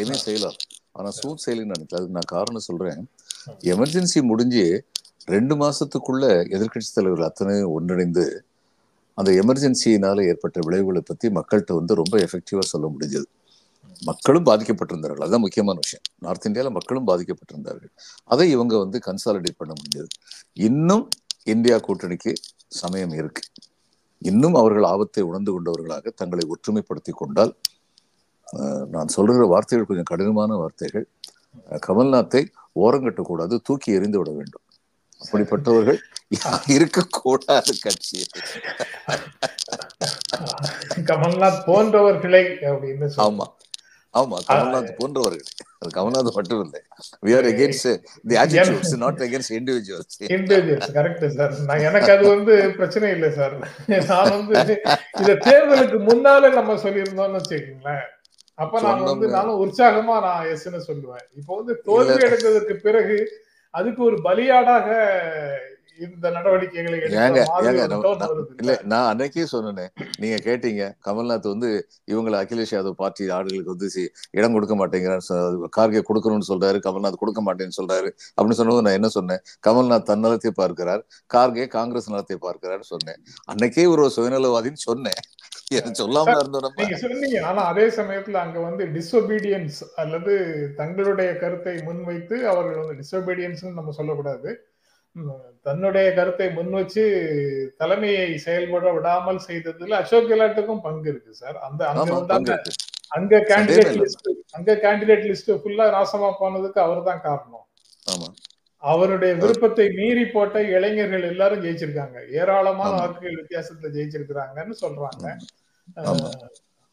ஏமே 0.00 0.16
செயலாம் 0.24 0.56
ஆனா 0.92 1.10
ஸ்மூத் 1.18 1.42
செயலின்னு 1.46 1.74
நினைக்கல. 1.74 1.98
அதுக்கு 1.98 2.16
நான் 2.18 2.32
காரணம் 2.34 2.66
சொல்றேன். 2.68 3.02
எமர்ஜென்சி 3.72 4.20
முடிஞ்சு 4.30 4.64
ரெண்டு 5.34 5.54
மாசத்துக்குள்ள 5.62 6.24
எதிர்க்கட்சி 6.56 6.90
தலைவர்கள் 6.94 7.30
அத்தனை 7.30 7.56
ஒன்றிணைந்து 7.76 8.24
அந்த 9.18 9.30
எமர்ஜென்சியினால 9.42 10.26
ஏற்பட்ட 10.30 10.58
விளைவுகளை 10.66 11.02
பத்தி 11.04 11.26
மக்கள்கிட்ட 11.28 11.74
வந்து 11.78 12.00
ரொம்ப 12.00 12.14
எஃபெக்டிவா 12.26 12.64
சொல்ல 12.72 12.86
முடிஞ்சது. 12.94 13.28
மக்களும் 14.04 14.46
பாதிக்கப்பட்டிருந்தார்கள். 14.46 15.20
அதுதான் 15.20 15.40
முக்கியமான 15.40 15.78
விஷயம். 15.82 16.04
நார்த் 16.18 16.46
இந்தியால 16.46 16.70
மக்களும் 16.70 17.06
பாதிக்கப்பட்டிருந்தார்கள். 17.06 17.92
அதை 18.24 18.50
இவங்க 18.50 18.78
வந்து 18.78 19.00
கன்சாலிடேட் 19.06 19.58
பண்ண 19.58 19.74
முடிஞ்சது. 19.80 20.06
இன்னும் 20.52 21.08
இந்தியா 21.44 21.76
கூட்டணிக்கு 21.76 22.32
சமயம் 22.68 23.10
இருக்கு. 23.10 23.42
இன்னும் 24.18 24.54
அவர்கள் 24.54 24.82
ஆபத்தை 24.82 25.22
உணர்ந்து 25.22 25.52
கொண்டவர்களாக 25.52 26.10
தங்களை 26.10 26.48
ஒற்றுமைப்படுத்தி 26.48 27.12
கொண்டால் 27.12 27.54
நான் 28.86 29.12
சொல்ற 29.16 29.48
வார்த்தைகள் 29.48 29.86
கொஞ்சம் 29.86 30.10
கடினமான 30.10 30.54
வார்த்தைகள். 30.54 31.08
கமல்நாத்தை 31.86 32.46
ஓரங்கட்டக்கூடாது 32.74 33.58
தூக்கி 33.62 33.92
எறிந்து 33.92 34.18
விட 34.18 34.30
வேண்டும். 34.30 34.64
அப்படிப்பட்டவர்கள் 35.26 35.98
இருக்கக்கூடாது 36.66 37.72
கட்சி 37.80 38.26
கமல்நாத் 41.10 41.62
போன்றவர்களை 41.66 42.42
அப்படின்னு 42.70 43.06
ஆமா. 43.16 43.46
ஆமா 44.18 44.36
கமல்நாத் 44.48 44.90
போன்றவர்கள். 44.98 45.46
அது 45.80 45.90
கமல்நாத் 45.96 46.30
மட்டும் 46.36 46.62
இல்லை. 46.64 46.80
We 47.26 47.32
are 47.38 47.46
against 47.52 47.88
the 48.30 48.36
attitudes 48.42 48.94
not 49.04 49.22
against 49.26 49.54
individuals 49.58 50.18
individuals 50.36 50.92
correct 50.98 51.24
sir 51.36 51.54
நான் 51.68 51.84
எனக்கு 51.88 52.10
அது 52.16 52.24
வந்து 52.34 52.54
பிரச்சனை 52.78 53.10
இல்லை 53.16 53.30
சார் 53.38 53.54
நான் 54.10 54.34
வந்து 54.36 54.76
இத 55.22 55.38
தேர்தலுக்கு 55.48 56.00
முன்னால 56.10 56.52
நம்ம 56.58 56.76
சொல்லியிருந்தோம்னு 56.84 57.40
வச்சுக்கோங்களேன். 57.40 58.04
அப்ப 58.58 58.80
நான் 58.80 59.08
வந்து 59.10 59.26
நானும் 59.28 59.60
உற்சாகமா 59.64 60.14
நான் 60.26 60.46
எஸ்ன்னு 60.52 60.80
சொல்லுவேன். 60.88 61.26
இப்போ 61.38 61.52
வந்து 61.56 61.72
தோல்வி 61.88 62.20
அடைந்ததற்கு 62.26 62.74
பிறகு 62.86 63.18
அதுக்கு 63.74 64.00
ஒரு 64.04 64.16
பலியாடாக 64.24 64.88
இந்த 66.04 66.30
நடவடிக்கைகளை 66.30 66.98
ஏங்க 67.00 67.40
இல்ல 68.60 68.72
நான் 68.92 69.08
அன்னைக்கே 69.12 69.44
சொன்னேனே. 69.52 69.86
நீங்க 70.18 70.36
கேட்டீங்க 70.48 70.82
கமல்நாத் 71.06 71.52
வந்து 71.52 71.70
இவங்களை 72.12 72.36
அகிலேஷ் 72.42 72.74
யாதவ் 72.76 72.98
பார்ட்டி 73.02 73.28
ஆடுகளுக்கு 73.36 73.74
வந்து 73.74 73.90
இடம் 74.38 74.56
கொடுக்க 74.56 74.74
மாட்டேங்கிறார். 74.80 75.24
கார்கே 75.78 76.02
கொடுக்கணும்னு 76.10 76.50
சொல்றாரு 76.52 76.80
கமல்நாத் 76.88 77.22
கொடுக்க 77.22 77.42
மாட்டேன்னு 77.48 77.78
சொல்றாரு. 77.80 78.10
அப்படின்னு 78.36 78.58
சொன்னது 78.60 78.86
நான் 78.88 78.98
என்ன 79.00 79.10
சொன்னேன்? 79.18 79.42
கமல்நாத் 79.68 80.08
தன்னலத்தை 80.12 80.52
பார்க்கிறார் 80.62 81.04
கார்கே 81.34 81.66
காங்கிரஸ் 81.76 82.10
நலத்தை 82.12 82.38
பார்க்கிறார் 82.46 82.84
சொன்னேன். 82.92 83.20
அன்னைக்கே 83.52 83.86
ஒரு 83.94 84.04
சுயநலவாதின்னு 84.16 84.84
சொன்னேன். 84.88 85.20
சொல்லாம 86.00 86.32
இருந்தோம் 86.40 86.78
நீங்க 86.80 86.96
சொன்னீங்க. 86.96 87.38
ஆனா 87.46 87.62
அதே 87.70 87.86
சமயத்துல 87.98 88.40
அங்க 88.44 88.58
வந்து 88.60 88.84
டிஸ்ஒபீடியன்ஸ் 88.96 89.78
அல்லது 89.96 90.34
தங்களுடைய 90.76 91.30
கருத்தை 91.42 91.74
முன்வைத்து 91.88 92.36
அவர்கள் 92.52 92.80
வந்து 92.80 92.96
டிஸ்ஒபீடியன்ஸ் 93.00 93.62
நம்ம 93.78 93.94
சொல்லக்கூடாது. 94.00 94.50
தன்னுடைய 95.62 96.12
கருத்தை 96.12 96.50
முன் 96.50 96.70
வச்சு 96.70 97.02
தலைமையை 97.76 98.38
செயல்பட 98.38 98.92
விடாமல் 98.92 99.40
செய்ததுல 99.46 99.90
அசோக் 99.90 100.28
கெலாட்டுக்கும் 100.30 100.80
பங்கு 100.80 101.08
இருக்கு 101.08 101.34
சார் 101.34 101.58
அந்த 101.58 101.88
அங்க. 101.88 102.56
அங்க 103.08 103.36
கேண்டிடேட். 103.38 103.96
லிஸ்ட் 104.00 104.28
அங்க 104.50 104.74
கேண்டிடேட் 104.74 105.24
லிஸ்ட் 105.30 105.50
ஃபுல்லா 105.62 105.86
நாசமா 105.96 106.32
போனதுக்கு 106.40 106.78
அவர்தான் 106.78 107.20
காரணம். 107.20 107.66
ஆமா. 108.12 108.28
அவருடைய 108.82 109.34
விருப்பத்தை 109.34 109.88
மீறி 109.88 110.24
போட்ட 110.24 110.62
இளைஞர்கள் 110.62 111.22
எல்லாரும் 111.22 111.64
ஜெயிச்சிருக்காங்க. 111.64 112.18
ஏராளமான. 112.30 112.90
வாக்குகள் 112.90 113.38
வித்தியாசத்துல 113.40 113.90
ஜெயிச்சிருக்கிறாங்கன்னு 113.96 114.76
சொல்றாங்க. 114.80 115.24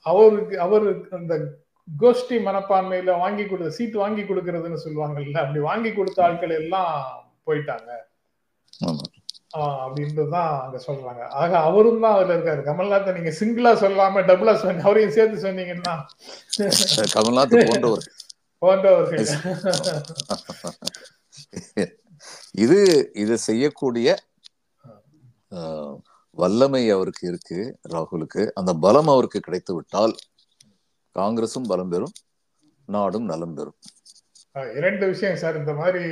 அவருக்கு 0.06 0.60
அவரு 0.60 1.08
அந்த 1.12 1.34
கோஷ்டி 2.02 2.38
மனப்பான்மையில 2.48 3.18
வாங்கி 3.20 3.46
கொடுத்த 3.46 3.72
சீட் 3.72 3.94
வாங்கி 3.94 4.22
கொடுக்கறதுன்னு 4.22 4.84
சொல்லுவாங்கல்ல 4.86 5.38
அப்படி 5.38 5.60
வாங்கி 5.60 5.94
கொடுத்த 5.94 6.24
ஆட்கள் 6.24 6.50
எல்லாம் 6.50 6.94
போயிட்டாங்க. 7.48 7.90
அப்படின்றதுதான் 9.84 10.52
அங்க 10.64 10.78
சொல்றாங்க. 10.88 11.24
ஆக 11.42 11.52
அவரும் 11.70 12.04
தான் 12.04 12.16
அதுல 12.18 12.36
இருக்காரு. 12.38 12.62
கமல்நாத்தை 12.70 13.12
நீங்க 13.18 13.32
சிங்கிளா 13.40 13.72
சொல்லாம 13.84 14.24
டபுளா 14.30 14.54
சொன்ன 14.64 14.84
அவரையும் 14.88 15.16
சேர்த்து 15.18 15.46
சொன்னீங்கன்னா. 15.48 15.96
கமல்நாத் 17.16 17.56
போன்றவர். 17.72 18.06
போன்றவர்கள் 18.62 19.26
இது 22.64 22.78
இதை 23.24 23.36
செய்யக்கூடிய 23.48 24.10
வல்லமை 26.38 26.82
அவருக்கு 26.96 27.24
இருக்கு 27.32 27.60
ராகுலுக்கு. 27.94 28.44
அந்த 28.60 28.72
பலம் 28.86 29.12
அவருக்கு 29.14 29.40
கிடைத்து 29.48 29.74
விட்டால் 29.78 30.14
காங்கிரசும் 31.16 31.70
பலம் 31.72 31.92
பெறும் 31.94 32.16
நாடும் 32.88 33.28
நலம் 33.32 33.56
பெறும். 33.58 33.78
இரண்டு 34.80 35.06
விஷயம் 35.14 35.42
சார். 35.44 35.60
இந்த 35.62 35.74
மாதிரி 35.82 36.04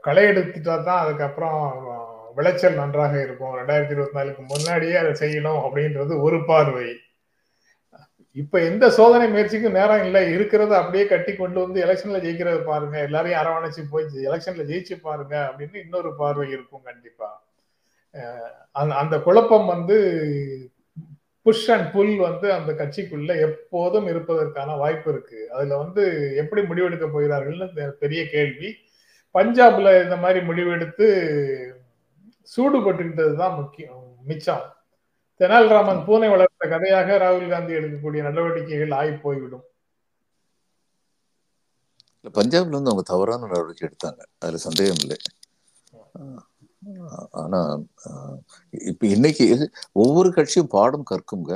களை 0.00 0.24
எடுத்துட்டா 0.24 0.82
தான் 0.82 1.04
அதுக்கப்புறம் 1.04 1.92
விளைச்சல் 2.34 2.74
நன்றாக 2.74 3.22
இருக்கும். 3.22 3.56
ரெண்டாயிரத்தி 3.56 3.90
இருபத்தி 3.90 4.12
நாலுக்கு 4.12 4.42
முன்னாடியே 4.42 4.94
அதை 4.94 5.10
செய்யணும் 5.10 5.68
அப்படின்றது 5.68 6.20
ஒரு 6.20 6.44
பார்வை. 6.44 6.96
இப்ப 8.32 8.60
எந்த 8.60 8.90
சோதனை 8.90 9.28
முயற்சிக்கும் 9.28 9.72
நேரம் 9.72 10.04
இல்லை. 10.04 10.36
இருக்கிறத 10.36 10.68
அப்படியே 10.68 11.06
கட்டி 11.06 11.34
கொண்டு 11.34 11.60
வந்து 11.60 11.84
எலெக்ஷன்ல 11.84 12.22
ஜெயிக்கிறத 12.22 12.64
பாருங்க. 12.64 12.98
எல்லாரையும் 12.98 13.40
அரவணைச்சு 13.40 13.82
போய் 13.90 14.04
எலெக்ஷன்ல 14.04 14.64
ஜெயிச்சு 14.70 15.00
பாருங்க 15.02 15.52
அப்படின்னு 15.56 15.76
இன்னொரு 15.76 16.16
பார்வை 16.16 16.48
இருக்கும் 16.48 16.82
கண்டிப்பா. 16.82 17.46
அந்த- 18.72 18.94
அந்த 18.94 19.18
குழப்பம் 19.18 19.66
வந்து 19.66 20.28
புஷ் 21.42 21.70
அண்ட் 21.70 21.92
புல் 21.92 22.16
வந்து 22.16 22.52
அந்த 22.52 22.72
கட்சிக்குள்ள 22.72 23.40
எப்போதும் 23.40 24.06
இருப்பதற்கான 24.06 24.76
வாய்ப்பு 24.76 25.12
இருக்கு. 25.12 25.52
அதுல 25.52 25.76
வந்து 25.76 26.32
எப்படி 26.36 26.62
முடிவெடுக்க 26.62 27.08
போகிறார்கள்னு 27.08 27.88
பெரிய 27.88 28.28
கேள்வி. 28.28 28.76
பஞ்சாப்ல 29.34 30.04
இந்த 30.04 30.16
மாதிரி 30.16 30.40
முடிவெடுத்து 30.46 31.06
சூடுபட்டுக்கிட்டது 32.48 33.34
தான் 33.36 33.54
முக்கியம் 33.54 34.00
மிச்சம். 34.22 34.64
தெனாலிராமன் 35.40 36.04
பூனை 36.06 36.28
வளர்த்த 36.28 36.68
கதையாக 36.68 37.16
ராகுல் 37.18 37.48
காந்தி 37.48 37.72
எடுக்கக்கூடிய 37.74 38.22
நடவடிக்கைகள் 38.22 38.92
ஆகி 38.92 39.12
போய்விடும். 39.16 39.64
பஞ்சாப்ல 42.34 42.76
வந்து 42.76 42.90
அவங்க 42.90 43.04
தவறான 43.04 43.46
நடவடிக்கை 43.46 43.84
எடுத்தாங்க. 43.88 44.20
அதுல 44.38 44.60
சந்தேகம் 44.66 45.02
இல்லை. 45.02 45.18
ஆனா 47.40 47.60
இப்ப 48.74 49.06
இன்னைக்கு 49.06 49.46
ஒவ்வொரு 49.94 50.30
கட்சியும் 50.32 50.68
பாடம் 50.68 51.08
கற்குங்க 51.10 51.52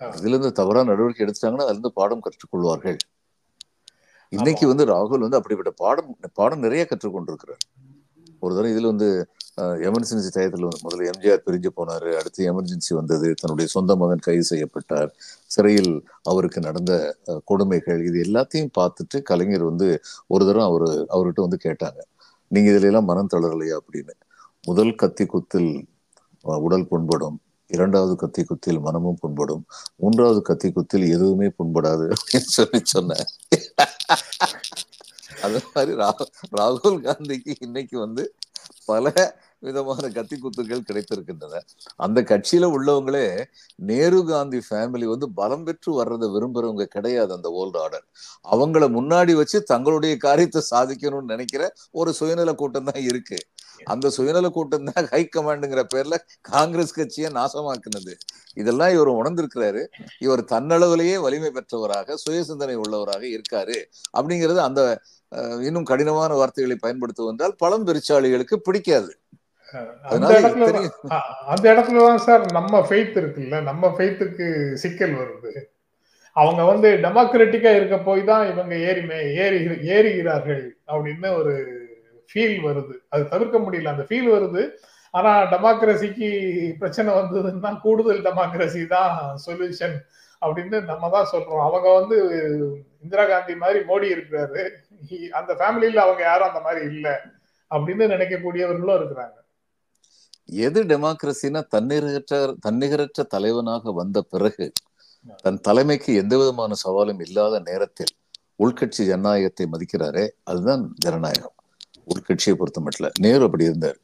ஆ. 0.00 0.06
இதுல 0.10 0.34
இருந்து 0.34 0.52
தவறான 0.52 0.88
நடவடிக்கை 0.90 1.24
எடுத்துட்டாங்கன்னா 1.24 1.64
அதுல 1.64 1.76
இருந்து 1.76 1.92
பாடம் 1.92 2.22
கற்றுக்கொள்வார்கள். 2.22 2.98
இன்னைக்கு 4.32 4.64
வந்து 4.70 4.84
ராகுல் 4.86 5.24
வந்து 5.24 5.38
அப்படிப்பட்ட 5.38 5.70
பாடம் 5.82 6.10
பாடம் 6.32 6.64
நிறைய 6.64 6.82
கற்றுக்கொண்டிருக்கிறார். 6.88 7.62
ஒரு 8.42 8.52
தடவை 8.56 8.70
இதுல 8.74 8.90
வந்து 8.92 9.08
எமர்ஜென்சி 9.88 10.28
டயத்துல 10.36 10.66
வந்து 10.66 10.84
முதல்ல 10.84 11.08
எம்ஜிஆர் 11.12 11.42
பிரிஞ்சு 11.46 11.70
போனாரு. 11.78 12.10
அடுத்து 12.20 12.40
எமர்ஜென்சி 12.50 12.92
வந்தது. 12.98 13.28
தன்னுடைய 13.40 13.66
சொந்த 13.74 13.96
மகன் 14.02 14.24
கைது 14.26 14.44
செய்யப்பட்டார். 14.44 15.10
சிறையில் 15.46 15.92
அவருக்கு 16.22 16.60
நடந்த 16.60 16.92
கொடுமைகள் 17.44 18.00
இது 18.08 18.20
எல்லாத்தையும் 18.28 18.72
பார்த்துட்டு 18.78 19.22
கலைஞர் 19.22 19.68
வந்து 19.70 19.88
ஒரு 20.26 20.44
தடவை 20.46 20.66
அவரு 20.70 20.88
அவர்கிட்ட 21.14 21.46
வந்து 21.46 21.60
கேட்டாங்க. 21.66 22.00
நீங்க 22.50 22.70
இதுல 22.70 22.90
எல்லாம் 22.92 23.10
மனம் 23.12 23.32
தளரலையா? 23.34 23.76
அப்படின்னு. 23.80 24.14
முதல் 24.66 24.94
கத்தி 24.94 25.26
குத்தில் 25.26 25.70
உடல் 26.66 26.88
புண்படும். 26.88 27.38
இரண்டாவது 27.70 28.16
கத்தி 28.16 28.44
குத்தில் 28.44 28.80
மனமும் 28.80 29.18
புண்படும். 29.20 29.64
மூன்றாவது 29.96 30.42
கத்தி 30.42 30.72
குத்தில் 30.72 31.06
எதுவுமே 31.08 31.46
புண்படாது 31.46 32.04
அப்படின்னு 32.08 32.48
சொல்லி 32.58 32.80
சொன்னேன். 32.82 33.26
அது 35.42 35.60
மாதிரி 35.74 35.96
ராகுல் 36.60 36.98
காந்திக்கு 37.00 37.56
இன்னைக்கு 37.60 37.98
வந்து 37.98 38.34
பல 38.84 39.12
விதமான 39.62 40.08
கத்தி 40.14 40.36
குத்துகள் 40.38 40.86
கிடைத்திருக்கின்றன. 40.86 41.54
அந்த 42.00 42.18
கட்சியில 42.30 42.68
உள்ளவங்களே 42.76 43.24
நேரு 43.82 44.20
காந்தி 44.28 44.60
ஃபேமிலி 44.66 45.06
வந்து 45.10 45.26
பலம் 45.38 45.64
பெற்று 45.66 45.90
வர்றதை 45.98 46.28
விரும்புறவங்க 46.34 46.86
கிடையாது 46.94 47.32
அந்த 47.38 47.48
ஓல்டு 47.58 47.78
ஆர்டர் 47.82 48.06
அவங்கள 48.46 48.84
முன்னாடி 48.96 49.34
வச்சு 49.40 49.60
தங்களுடைய 49.72 50.14
காரியத்தை 50.26 50.62
சாதிக்கணும்னு 50.72 51.32
நினைக்கிற 51.34 51.62
ஒரு 51.94 52.12
சுயநல 52.20 52.54
கூட்டம் 52.60 52.88
தான் 52.90 53.02
இருக்கு. 53.10 53.38
அந்த 53.86 54.06
சுயநல 54.16 54.46
கூட்டம் 54.50 54.88
தான் 54.88 55.06
ஹை 55.12 55.22
கமாண்டுங்கிற 55.30 55.82
பேர்ல 55.92 56.16
காங்கிரஸ் 56.50 56.96
கட்சியை 56.96 57.30
நாசமாக்குனது. 57.36 58.14
இதெல்லாம் 58.56 58.92
இவர் 58.96 59.10
உணர்ந்திருக்கிறாரு. 59.18 59.82
இவர் 60.20 60.42
தன்னளவிலேயே 60.52 61.16
வலிமை 61.26 61.50
பெற்றவராக 61.52 62.16
சுய 62.24 62.40
சிந்தனை 62.48 62.76
உள்ளவராக 62.82 63.24
இருக்காரு. 63.36 63.78
அப்படிங்கிறது 64.18 64.62
அந்த 64.68 64.82
அஹ், 65.32 65.60
இன்னும் 65.68 65.88
கடினமான 65.90 66.30
வார்த்தைகளை 66.34 66.76
பயன்படுத்துவதால் 66.80 67.54
பழம் 67.60 67.86
பெருச்சாளிகளுக்கு 67.88 68.56
பிடிக்காது. 68.66 69.10
அந்த 70.02 70.40
இடத்துல 70.40 70.88
அந்த 71.46 71.74
இடத்துலதான் 71.74 72.24
சார் 72.26 72.52
நம்ம 72.52 72.80
ஃபெய்த் 72.80 73.18
இருக்குல்ல 73.22 73.62
நம்ம 73.62 73.88
ஃபெய்த்துக்கு 73.88 74.72
சிக்கல் 74.72 75.14
வருது. 75.20 75.52
அவங்க 76.32 76.64
வந்து 76.64 76.88
டெமோக்ராட்டிக்கா 76.96 77.76
இருக்க 77.76 77.98
போய் 77.98 78.24
தான் 78.24 78.50
இவங்க 78.50 78.74
ஏறி 78.76 79.02
ஏறி 79.44 79.58
ஏறுகிறார்கள் 79.96 80.70
அப்படின்னு 80.86 81.36
ஒரு 81.38 81.54
ஃபீல் 82.32 82.58
வருது. 82.66 82.94
அது 83.08 83.28
தவிர்க்க 83.28 83.58
முடியல. 83.58 83.84
அந்த 83.84 84.02
ஃபீல் 84.02 84.30
வருது. 84.36 84.70
ஆனா 85.10 85.50
டெமோக்ரஸிக்கு 85.52 86.28
பிரச்சனை 86.78 87.14
வந்ததுன்னா 87.14 87.80
கூடுதல் 87.80 88.22
டெமோக்ரஸி 88.22 88.86
தான் 88.86 89.36
சொல்யூஷன் 89.46 89.96
அப்படின்னு 90.42 90.84
நம்ம 90.84 91.10
தான் 91.10 91.30
சொல்றோம். 91.32 91.64
அவங்க 91.68 92.00
வந்து 92.00 92.16
இந்திரா 93.02 93.24
காந்தி 93.24 93.54
மாதிரி 93.54 93.78
மோடி 93.78 94.08
இருக்கிறாரு. 94.14 94.68
அந்த 95.30 95.52
ஃபேமிலியில 95.54 95.94
அவங்க 95.94 96.22
யாரும் 96.22 96.48
அந்த 96.48 96.60
மாதிரி 96.60 96.94
இல்ல 96.94 97.20
அப்படின்னு 97.70 98.06
நினைக்கக்கூடியவர்களும் 98.14 98.98
இருக்கிறாங்க. 99.00 99.36
எது 100.50 100.80
டெமோக்ரஸினா 100.84 101.60
தன்னிகரற்ற 101.74 102.36
தன்னிகரற்ற 102.66 103.22
தலைவனாக 103.34 103.92
வந்த 103.92 104.18
பிறகு 104.32 104.66
தன் 105.44 105.60
தலைமைக்கு 105.60 106.10
எந்த 106.14 106.34
விதமான 106.38 106.76
சவாலும் 106.84 107.20
இல்லாத 107.26 107.54
நேரத்தில் 107.60 108.12
உள்கட்சி 108.64 109.02
ஜனநாயகத்தை 109.10 109.66
மதிக்கிறாரே 109.74 110.24
அதுதான் 110.44 110.82
ஜனநாயகம். 111.04 111.56
உள்கட்சியை 112.12 112.54
பொறுத்த 112.60 112.80
மட்டும் 112.80 113.20
நேரு 113.26 113.42
அப்படி 113.46 113.68
இருந்தார். 113.70 113.98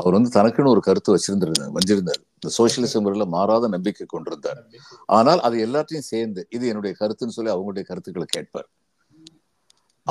அவர் 0.00 0.16
வந்து 0.16 0.30
தனக்குன்னு 0.38 0.72
ஒரு 0.74 0.82
கருத்து 0.88 1.14
வச்சிருந்திருந்தார் 1.14 1.72
வச்சிருந்தார் 1.78 2.20
இந்த 2.36 2.50
சோசியலிசம் 2.58 3.04
முறையில 3.04 3.24
மாறாத 3.36 3.68
நம்பிக்கை 3.68 4.06
கொண்டிருந்தார். 4.06 4.60
ஆனால் 5.06 5.40
அது 5.46 5.56
எல்லாத்தையும் 5.66 6.08
சேர்ந்து 6.12 6.42
இது 6.50 6.64
என்னுடைய 6.72 6.94
கருத்துன்னு 7.00 7.36
சொல்லி 7.38 7.52
அவங்களுடைய 7.54 7.84
கருத்துக்களை 7.90 8.28
கேட்பார். 8.36 8.68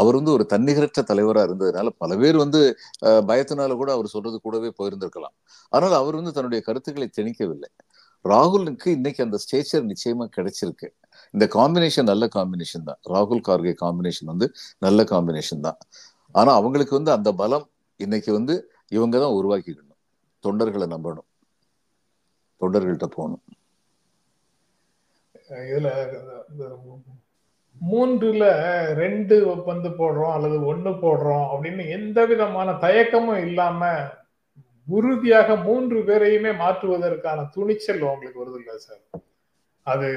அவர் 0.01 0.17
வந்து 0.19 0.33
ஒரு 0.35 0.43
தன்னிகரற்ற 0.53 1.01
தலைவரா 1.11 1.41
இருந்ததுனால 1.47 1.91
பல 2.01 2.17
பேர் 2.21 2.37
வந்து 2.43 2.59
பயத்தினால 3.29 3.75
கூட 3.81 3.89
அவர் 3.97 4.13
சொல்றது 4.13 4.37
கூடவே 4.45 4.69
போயிருந்திருக்கலாம். 4.79 5.35
ஆனால் 5.73 5.95
அவர் 6.01 6.17
வந்து 6.19 6.33
தன்னுடைய 6.37 6.61
கருத்துக்களை 6.67 7.07
திணிக்கவில்லை. 7.17 7.69
ராகுலுக்கு 8.25 8.87
இன்னைக்கு 8.97 9.21
அந்த 9.25 9.37
ஸ்டேச்சர் 9.43 9.85
நிச்சயமா 9.91 10.25
கிடைச்சிருக்கு. 10.37 10.87
இந்த 11.33 11.45
காம்பினேஷன் 11.57 12.09
நல்ல 12.11 12.25
காம்பினேஷன் 12.37 12.87
தான். 12.89 12.99
ராகுல் 13.13 13.45
கார்கே 13.47 13.73
காம்பினேஷன் 13.83 14.31
வந்து 14.33 14.47
நல்ல 14.85 15.03
காம்பினேஷன் 15.13 15.63
தான். 15.67 15.79
ஆனா 16.35 16.51
அவங்களுக்கு 16.59 16.93
வந்து 16.99 17.11
அந்த 17.17 17.29
பலம் 17.41 17.67
இன்னைக்கு 17.99 18.31
வந்து 18.39 18.55
இவங்க 18.97 19.15
தான் 19.23 19.37
உருவாக்கிக்கணும். 19.39 19.99
தொண்டர்களை 20.43 20.87
நம்பணும். 20.95 21.27
தொண்டர்கள்ட்ட 22.61 23.07
போகணும். 23.15 23.43
இதுல 25.71 25.89
மூன்றுல 27.91 28.45
ரெண்டு 29.01 29.35
பந்து 29.67 29.89
போடுறோம் 29.89 30.33
அல்லது 30.35 30.57
ஒன்னு 30.65 30.91
போடுறோம் 31.03 31.45
அப்படின்னு 31.51 31.83
எந்த 31.89 32.25
விதமான 32.25 32.71
தயக்கமும் 32.85 33.43
இல்லாம 33.47 33.91
உறுதியாக 34.87 35.55
மூன்று 35.55 35.99
பேரையுமே 35.99 36.51
மாற்றுவதற்கான 36.63 37.39
துணிச்சல் 37.55 38.01
உங்களுக்கு 38.01 38.41
வருது 38.43 38.59
இல்லை 38.59 38.75
சார். 38.77 39.03
அது 39.87 40.09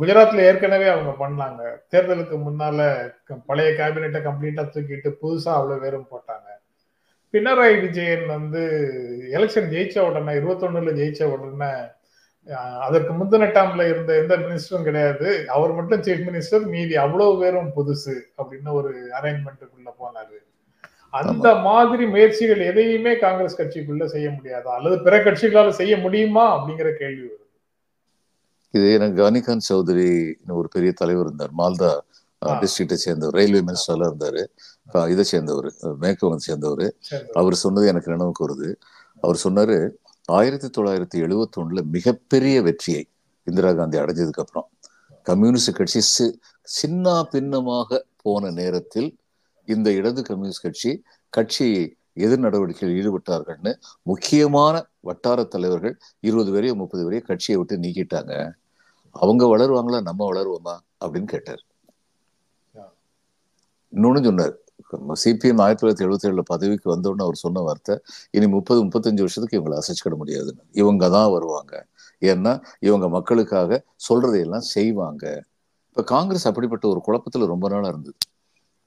குஜராத்ல 0.00 0.44
ஏற்கனவே 0.48 0.86
அவங்க 0.92 1.12
பண்ணாங்க. 1.22 1.62
தேர்தலுக்கு 1.92 2.36
முன்னால 2.44 2.78
பழைய 3.46 3.70
கேபினெட்டை 3.80 4.20
கம்ப்ளீட்டா 4.26 4.64
தூக்கிட்டு 4.74 5.10
புதுசா 5.22 5.50
அவ்வளவு 5.58 5.80
பேரும் 5.80 6.10
போட்டாங்க. 6.12 6.48
பினராயி 7.34 7.76
விஜயன் 7.80 8.26
வந்து 8.26 8.62
எலெக்ஷன் 9.36 9.70
ஜெயிச்ச 9.72 9.96
உடனே 10.08 10.32
இருபத்தொன்னுல 10.40 10.92
ஜெயிச்ச 11.00 11.24
உடனே 11.24 11.70
அதற்கு 12.54 13.12
முந்தின 13.12 13.46
டேர்ம்ல 13.56 13.88
இருந்த 13.88 14.12
எந்த 14.22 14.34
மினிஸ்டரும் 14.36 14.82
கிடையாது. 14.82 15.48
அவர் 15.48 15.72
மட்டும் 15.72 16.00
சீஃப் 16.00 16.26
மினிஸ்டர் 16.28 16.66
மீதி 16.66 16.96
அவ்வளவு 16.96 17.38
பேரும் 17.40 17.70
புதுசு 17.76 18.14
அப்படின்னு 18.38 18.72
ஒரு 18.72 18.90
அரேஞ்ச்மெண்ட்டுக்குள்ள 19.20 19.90
போனாரு. 20.00 20.36
அந்த 21.12 21.54
மாதிரி 21.54 22.06
முயற்சிகள் 22.06 22.60
எதையுமே 22.60 23.18
காங்கிரஸ் 23.18 23.60
கட்சிக்குள்ள 23.60 24.04
செய்ய 24.04 24.28
முடியாதா? 24.28 24.72
அல்லது 24.78 25.02
பிற 25.02 25.22
கட்சிகளால 25.24 25.70
செய்ய 25.70 25.96
முடியுமா? 25.96 26.44
அப்படிங்கிற 26.56 26.90
கேள்வி 26.92 27.26
வருது. 27.26 27.44
இது 28.74 28.92
எனக்கு 28.92 29.18
கனிகாந்த் 29.22 29.68
சௌத்ரி 29.68 30.08
ஒரு 30.48 30.68
பெரிய 30.68 30.92
தலைவர் 30.92 31.24
இருந்தார். 31.24 31.54
மால்தா. 31.58 31.92
டிஸ்ட்ரிக்டை 32.42 32.98
சேர்ந்தவர். 33.04 33.34
ரயில்வே 33.34 33.60
மினிஸ்டர்ல 33.68 34.06
இருந்தாரு. 34.10 34.42
இதை 35.08 35.24
சேர்ந்தவர். 35.24 35.68
மேற்கு 35.98 36.40
சேர்ந்தவர். 36.40 36.94
சரி. 36.98 37.24
அவர் 37.32 37.54
சொன்னது 37.54 37.86
எனக்கு 37.86 38.10
நினைவுக்கு 38.10 38.42
வருது. 38.48 38.70
அவர் 39.20 39.40
சொன்னாரு 39.44 39.78
ஆயிரத்தி 40.26 40.82
தொள்ளாயிரத்தி 40.82 41.16
எழுபத்தி 41.16 41.56
ஒண்ணுல 41.56 41.82
மிகப்பெரிய 41.82 42.62
வெற்றியை 42.62 43.08
இந்திரா 43.44 43.72
காந்தி 43.72 43.98
அடைஞ்சதுக்கு 43.98 44.40
அப்புறம் 44.40 44.70
கம்யூனிஸ்ட் 45.22 45.74
கட்சி 45.74 46.00
சி- 46.18 46.34
சின்ன 46.62 47.24
பின்னமாக 47.30 48.06
போன 48.22 48.50
நேரத்தில் 48.50 49.16
இந்த 49.64 49.92
இடது 49.92 50.22
கம்யூனிஸ்ட் 50.22 50.62
கட்சி 50.62 51.02
கட்சி 51.28 51.96
எதிர் 52.12 52.38
நடவடிக்கையில் 52.38 52.98
ஈடுபட்டார்கள்னு 52.98 53.74
முக்கியமான 54.02 54.86
வட்டார 55.00 55.44
தலைவர்கள் 55.44 55.98
இருபது 56.20 56.52
பேரையோ 56.52 56.74
முப்பது 56.74 57.10
பேரையோ 57.10 57.22
கட்சியை 57.22 57.60
விட்டு 57.60 57.88
நீக்கிட்டாங்க. 57.88 58.52
அவங்க 59.10 59.56
வளருவாங்களா 59.56 60.02
நம்ம 60.02 60.32
வளருவோமா 60.32 60.78
அப்படின்னு 61.00 61.24
கேட்டார். 61.24 61.64
இன்னொன்னு 63.92 64.24
சொன்னார். 64.24 64.58
சிபிஎம் 65.24 65.60
ஆயிரத்தி 65.60 65.82
தொள்ளாயிரத்தி 65.82 66.08
எழுபத்தி 66.08 66.26
ஏழுல 66.28 66.42
பதவிக்கு 66.44 66.96
வந்தோடனே 66.96 67.24
அவர் 67.26 67.34
சொன்ன 67.34 67.60
வார்த்தை 67.60 67.98
இனி 68.30 68.46
முப்பது 68.46 68.84
முப்பத்தஞ்சு 68.84 69.24
வருஷத்துக்கு 69.24 69.58
இவங்களை 69.60 69.78
அசைச்சிக்கிட 69.80 70.16
முடியாதுன்னு 70.16 70.62
இவங்க 70.72 71.08
தான் 71.08 71.30
வருவாங்க. 71.30 71.86
ஏன்னா 72.20 72.62
இவங்க 72.80 73.08
மக்களுக்காக 73.08 73.84
சொல்றதையெல்லாம் 74.08 74.66
செய்வாங்க. 74.74 75.24
இப்ப 75.88 76.04
காங்கிரஸ் 76.04 76.48
அப்படிப்பட்ட 76.48 76.88
ஒரு 76.88 77.00
குழப்பத்துல 77.06 77.46
ரொம்ப 77.46 77.68
நாளா 77.68 77.88
இருந்தது. 77.88 78.16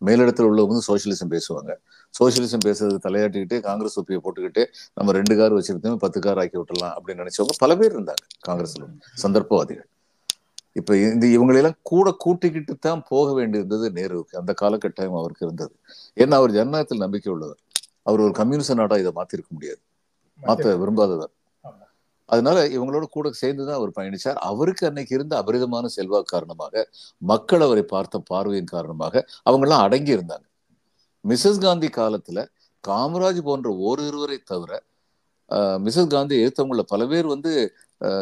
மேலிடத்துல 0.06 0.50
உள்ளவங்க 0.50 0.68
வந்து 0.68 0.88
சோசியலிசம் 0.88 1.32
பேசுவாங்க. 1.36 1.72
சோசியலிசம் 2.20 2.66
பேசுறது 2.66 2.98
தலையாட்டிக்கிட்டே 3.08 3.60
காங்கிரஸ் 3.60 3.94
தொப்பியை 3.94 4.22
போட்டுக்கிட்டு 4.24 4.66
நம்ம 4.94 5.12
ரெண்டு 5.12 5.38
கார் 5.38 5.54
வச்சிருந்தோம் 5.54 5.96
பத்து 5.96 6.22
கார் 6.22 6.38
ஆக்கி 6.38 6.58
விட்டுறலாம் 6.58 6.94
அப்படின்னு 6.98 7.24
நினைச்சவங்க 7.24 7.56
பல 7.58 7.78
பேர் 7.78 7.96
இருந்தாங்க 7.98 8.26
காங்கிரஸ்ல. 8.48 8.86
சந்தர்ப்பவாதிகள். 9.14 9.89
இப்ப 10.76 10.96
இந்த 10.98 11.26
இவங்களெல்லாம் 11.28 11.78
கூட 11.82 12.08
கூட்டிக்கிட்டு 12.18 12.74
தான் 12.78 13.02
போக 13.10 13.28
வேண்டியிருந்தது 13.40 13.88
நேருவுக்கு. 13.90 14.34
அந்த 14.36 14.52
காலகட்டம் 14.62 15.20
அவருக்கு 15.22 15.46
இருந்தது. 15.46 15.74
ஏன்னா 16.18 16.36
அவர் 16.36 16.52
ஜனநாயகத்தில் 16.52 16.98
நம்பிக்கை 16.98 17.32
உள்ளவர். 17.34 17.60
அவர் 18.04 18.22
ஒரு 18.22 18.34
கம்யூனிஸ்ட் 18.34 18.80
நாடா 18.82 18.98
இதை 18.98 19.12
மாத்திருக்க 19.16 19.50
முடியாது. 19.50 19.82
மாத்த 20.40 20.76
விரும்பாதவர். 20.84 21.34
அதனால 22.30 22.58
இவங்களோட 22.68 23.06
கூட 23.08 23.28
சேர்ந்துதான் 23.34 23.80
அவர் 23.80 23.96
பயணிச்சார். 23.96 24.40
அவருக்கு 24.42 24.84
அன்னைக்கு 24.88 25.14
இருந்த 25.16 25.34
அபரிதமான 25.42 25.86
செல்வாக்கு 25.96 26.32
காரணமாக 26.32 26.84
மக்கள் 27.22 27.62
அவரை 27.62 27.84
பார்த்த 27.86 28.22
பார்வையின் 28.32 28.72
காரணமாக 28.76 29.24
அவங்கெல்லாம் 29.46 29.86
அடங்கி 29.86 30.12
இருந்தாங்க 30.18 30.46
மிஸ்ஸஸ் 31.26 31.64
காந்தி 31.64 31.90
காலத்துல 31.96 32.40
காமராஜ் 32.84 33.42
போன்ற 33.44 33.70
ஓர் 33.88 34.02
இருவரை 34.02 34.38
தவிர 34.44 34.72
மிஸ்ஸஸ் 35.86 36.14
காந்தி 36.14 36.36
எதிர்த்தவங்கள 36.42 36.84
பல 36.94 37.08
பேர் 37.12 37.28
வந்து 37.34 37.52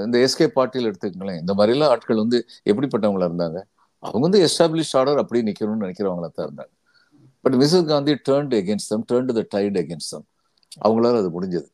இந்த 0.05 0.17
எஸ்கே 0.25 0.47
பாட்டில் 0.57 0.87
எடுத்துக்கங்களேன். 0.89 1.39
இந்த 1.43 1.53
மாதிரிலாம் 1.59 1.91
ஆட்கள் 1.93 2.23
வந்து 2.23 2.37
எப்படிப்பட்டவங்களா 2.69 3.27
இருந்தாங்க? 3.29 3.59
அவங்க 4.03 4.23
வந்து 4.27 4.41
எஸ்டாப்ளிஷ் 4.47 4.93
ஆர்டர் 4.99 5.21
அப்படி 5.23 5.39
நிக்கணும்னு 5.49 5.83
நினைக்கிறவங்களா 5.85 6.29
தான் 6.37 6.47
இருந்தாங்க. 6.47 6.73
But 7.45 7.55
missus 7.61 7.89
Gandhi 7.91 8.13
turned 8.29 8.55
against 8.59 8.91
them 8.93 9.05
turn 9.11 9.29
the 9.39 9.43
tide 9.55 9.77
against 9.83 10.13
them 10.15 10.27
அவங்களால 10.85 11.19
அது 11.23 11.29
முடிஞ்சது. 11.37 11.67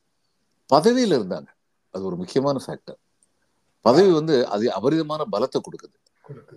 பதவியில 0.69 1.17
இருந்தாங்க. 1.19 1.49
அது 1.93 2.03
ஒரு 2.09 2.17
முக்கியமான 2.21 2.57
ஃபேக்டர் 2.65 2.99
பதவி 3.85 4.11
வந்து 4.19 4.35
அது 4.55 4.65
அபரிதமான 4.77 5.21
பலத்தை 5.33 5.59
கொடுக்குது. 5.65 5.95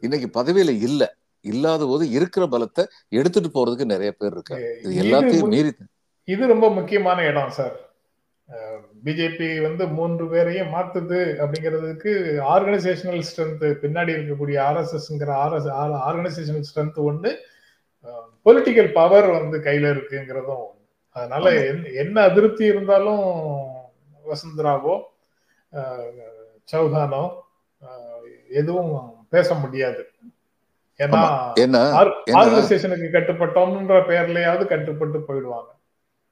இன்னைக்கு 0.07 0.29
பதவியில 0.39 0.73
இல்ல. 0.89 1.03
இல்லாத 1.45 1.83
போது 1.91 2.05
இருக்கிற 2.17 2.45
பலத்தை 2.53 2.83
எடுத்துட்டு 3.19 3.49
போறதுக்கு 3.57 3.93
நிறைய 3.93 4.11
பேர் 4.21 4.35
இருக்காங்க. 4.37 4.69
இது 4.85 4.95
எல்லாத்தையும் 5.03 5.53
மீறி 5.55 5.71
இது 6.29 6.43
ரொம்ப 6.53 6.67
முக்கியமான 6.79 7.19
இடம் 7.31 7.53
சார். 7.59 7.75
பிஜேபி 9.05 9.63
வந்து 9.63 9.89
மூன்று 9.89 10.29
பேரையும் 10.29 10.73
மாத்துது 10.73 11.35
அப்படிங்கிறதுக்கு 11.41 12.39
ஆர்கனைசேஷனல் 12.49 13.23
ஸ்ட்ரென்த் 13.23 13.77
பின்னாடி 13.83 14.13
இருக்கக்கூடிய 14.13 14.61
ஆர்எஸ்எஸ்ங்கிற 14.63 15.31
ஆர்எஸ் 15.33 15.71
ஆர்கனைசேஷனல் 16.09 16.63
ஸ்ட்ரென்த் 16.75 16.97
ஒண்ணு 16.97 17.35
பொலிட்டிக்கல் 18.45 18.93
பவர் 18.93 19.27
வந்து 19.27 19.59
கையில 19.59 19.85
இருக்குங்கிறதும் 19.85 20.63
ஒண்ணு. 20.63 20.89
அதனால. 21.11 21.51
என்ன- 21.95 22.21
அதிருப்தி 22.21 22.65
இருந்தாலும் 22.65 23.21
வசுந்தராவோ 24.27 25.01
சௌஹானோ 26.73 27.31
எதுவும் 28.51 29.27
பேச 29.31 29.55
முடியாது. 29.55 30.07
ஏன்னா 30.99 31.53
ஆர்கனைசேஷனுக்கு 32.27 33.09
கட்டுப்பட்டோம்ன்ற 33.13 34.03
பெயர்லயாவது 34.09 34.67
கட்டுப்பட்டு 34.67 35.19
போயிடுவாங்க. 35.19 35.67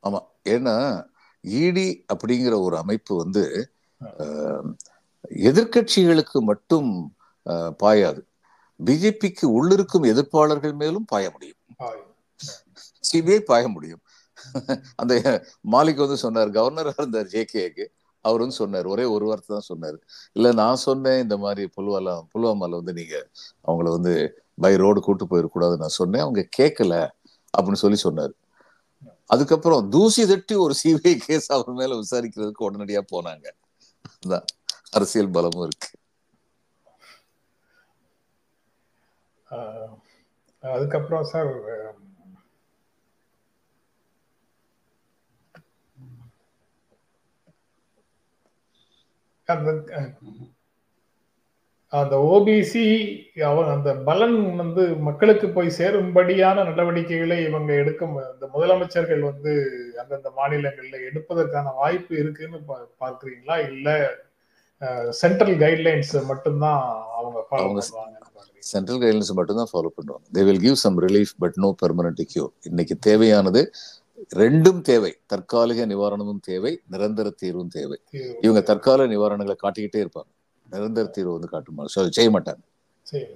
ஆமா. 0.08 0.18
ஏன்னா 0.48 1.04
இடி 1.44 1.88
அப்படிங்கிற 2.12 2.54
ஒரு 2.66 2.76
அமைப்பு 2.78 3.12
வந்து 3.16 3.42
அஹ், 4.22 4.68
எதிர்க்கட்சிகளுக்கு 5.48 6.38
மட்டும் 6.42 6.88
பாயாது. 7.78 8.20
பிஜேபிக்கு 8.80 9.46
உள்ளிருக்கும் 9.56 10.06
எதிர்ப்பாளர்கள் 10.12 10.74
மேலும் 10.74 11.06
பாய 11.06 11.26
முடியும். 11.30 11.60
சிபிஐ 13.04 13.38
பாய 13.44 13.64
முடியும். 13.68 14.02
அந்த 14.96 15.12
மாலிக் 15.72 16.04
வந்து 16.04 16.18
சொன்னார் 16.22 16.56
கவர்னரா 16.56 16.94
இருந்தார் 16.98 17.30
ஜேகேக்கு 17.34 17.84
அவர் 18.24 18.42
வந்து 18.42 18.56
சொன்னார் 18.56 18.86
ஒரே 18.86 19.04
ஒரு 19.14 19.24
வார்த்தை 19.24 19.50
தான் 19.54 19.68
சொன்னார். 19.70 19.96
இல்ல 20.36 20.52
நான் 20.52 20.78
சொன்னேன் 20.84 21.22
இந்த 21.24 21.36
மாதிரி 21.38 21.64
புல்வாலா 21.76 22.14
புல்வாமால 22.32 22.78
வந்து 22.80 22.92
நீங்க 22.92 23.16
அவங்கள 23.66 23.88
வந்து 23.90 24.14
பை 24.58 24.72
ரோடு 24.76 25.00
கூட்டு 25.00 25.24
போயிடக்கூடாது 25.30 25.76
நான் 25.76 25.98
சொன்னேன் 26.00 26.22
அவங்க 26.22 26.42
கேட்கல 26.58 26.94
அப்படின்னு 27.54 27.82
சொல்லி 27.82 27.98
சொன்னார். 27.98 28.34
அதுக்கப்புறம் 29.30 29.88
தூசி 29.88 30.26
தட்டி 30.26 30.54
ஒரு 30.54 30.74
சிபிஐ 30.82 31.14
கேஸ் 31.26 31.52
அவர் 31.52 31.72
மேல 31.72 31.94
விசாரிக்கிறதுக்கு 31.94 32.66
உடனடியா 32.68 33.02
போனாங்க. 33.12 33.46
அரசியல் 34.90 35.30
பலமும் 35.30 35.66
இருக்கு. 35.66 35.90
அதுக்கப்புறம் 40.62 41.24
சார் 41.24 41.52
அந்த 49.48 49.70
அந்த 52.00 52.14
ஓபிசி 52.32 52.84
அவன் 53.48 53.68
அந்த 53.74 53.90
பலன் 54.08 54.36
வந்து 54.60 54.82
மக்களுக்கு 55.08 55.46
போய் 55.56 55.76
சேரும்படியான 55.78 56.64
நடவடிக்கைகளை 56.68 57.36
இவங்க 57.48 57.70
எடுக்கும் 57.82 58.14
இந்த 58.32 58.46
முதலமைச்சர்கள் 58.54 59.22
வந்து 59.30 59.52
அந்தந்த 60.02 60.30
மாநிலங்கள்ல 60.38 60.98
எடுப்பதற்கான 61.08 61.74
வாய்ப்பு 61.80 62.14
இருக்குன்னு 62.22 62.60
பார்க்கறீங்களா? 63.02 63.56
இல்ல 63.70 63.88
சென்ட்ரல் 65.22 65.56
கைட்லைன்ஸ் 65.64 66.14
மட்டும்தான் 66.30 66.82
அவங்க 67.18 67.38
ஃபாலோ 67.48 67.68
பாக்குறீங்களா 67.74 68.22
சென்ட்ரல் 68.72 69.00
கைட்லைன்ஸ் 69.02 69.36
மட்டும் 69.38 69.58
தான் 69.60 69.70
ஃபாலோ 69.72 69.88
பண்ணுவாங்க. 69.96 70.26
They 70.36 70.42
will 70.48 70.62
give 70.66 70.78
some 70.84 70.96
relief 71.06 71.32
but 71.42 71.56
no 71.64 71.70
permanent 71.82 72.22
cure 72.32 72.52
இன்னைக்கு 72.70 72.94
தேவையானது 73.08 73.62
ரெண்டும் 74.42 74.80
தேவை. 74.88 75.10
தற்காலிக 75.32 75.86
நிவாரணமும் 75.92 76.44
தேவை. 76.50 76.72
நிரந்தர 76.92 77.28
தீர்வும் 77.42 77.74
தேவை. 77.78 77.98
இவங்க 78.44 78.60
தற்கால 78.70 79.06
நிவாரணங்களை 79.14 79.56
காட்டிக்கிட்டே 79.64 80.00
இருப்பாங்க. 80.04 80.30
நிரந்தர 80.74 81.08
தீர்வு 81.16 81.36
வந்து 81.36 81.52
காட்டுமா 81.54 81.84
செய்ய 82.18 82.28
மாட்டாங்க. 82.36 82.62
செய்ய 83.12 83.26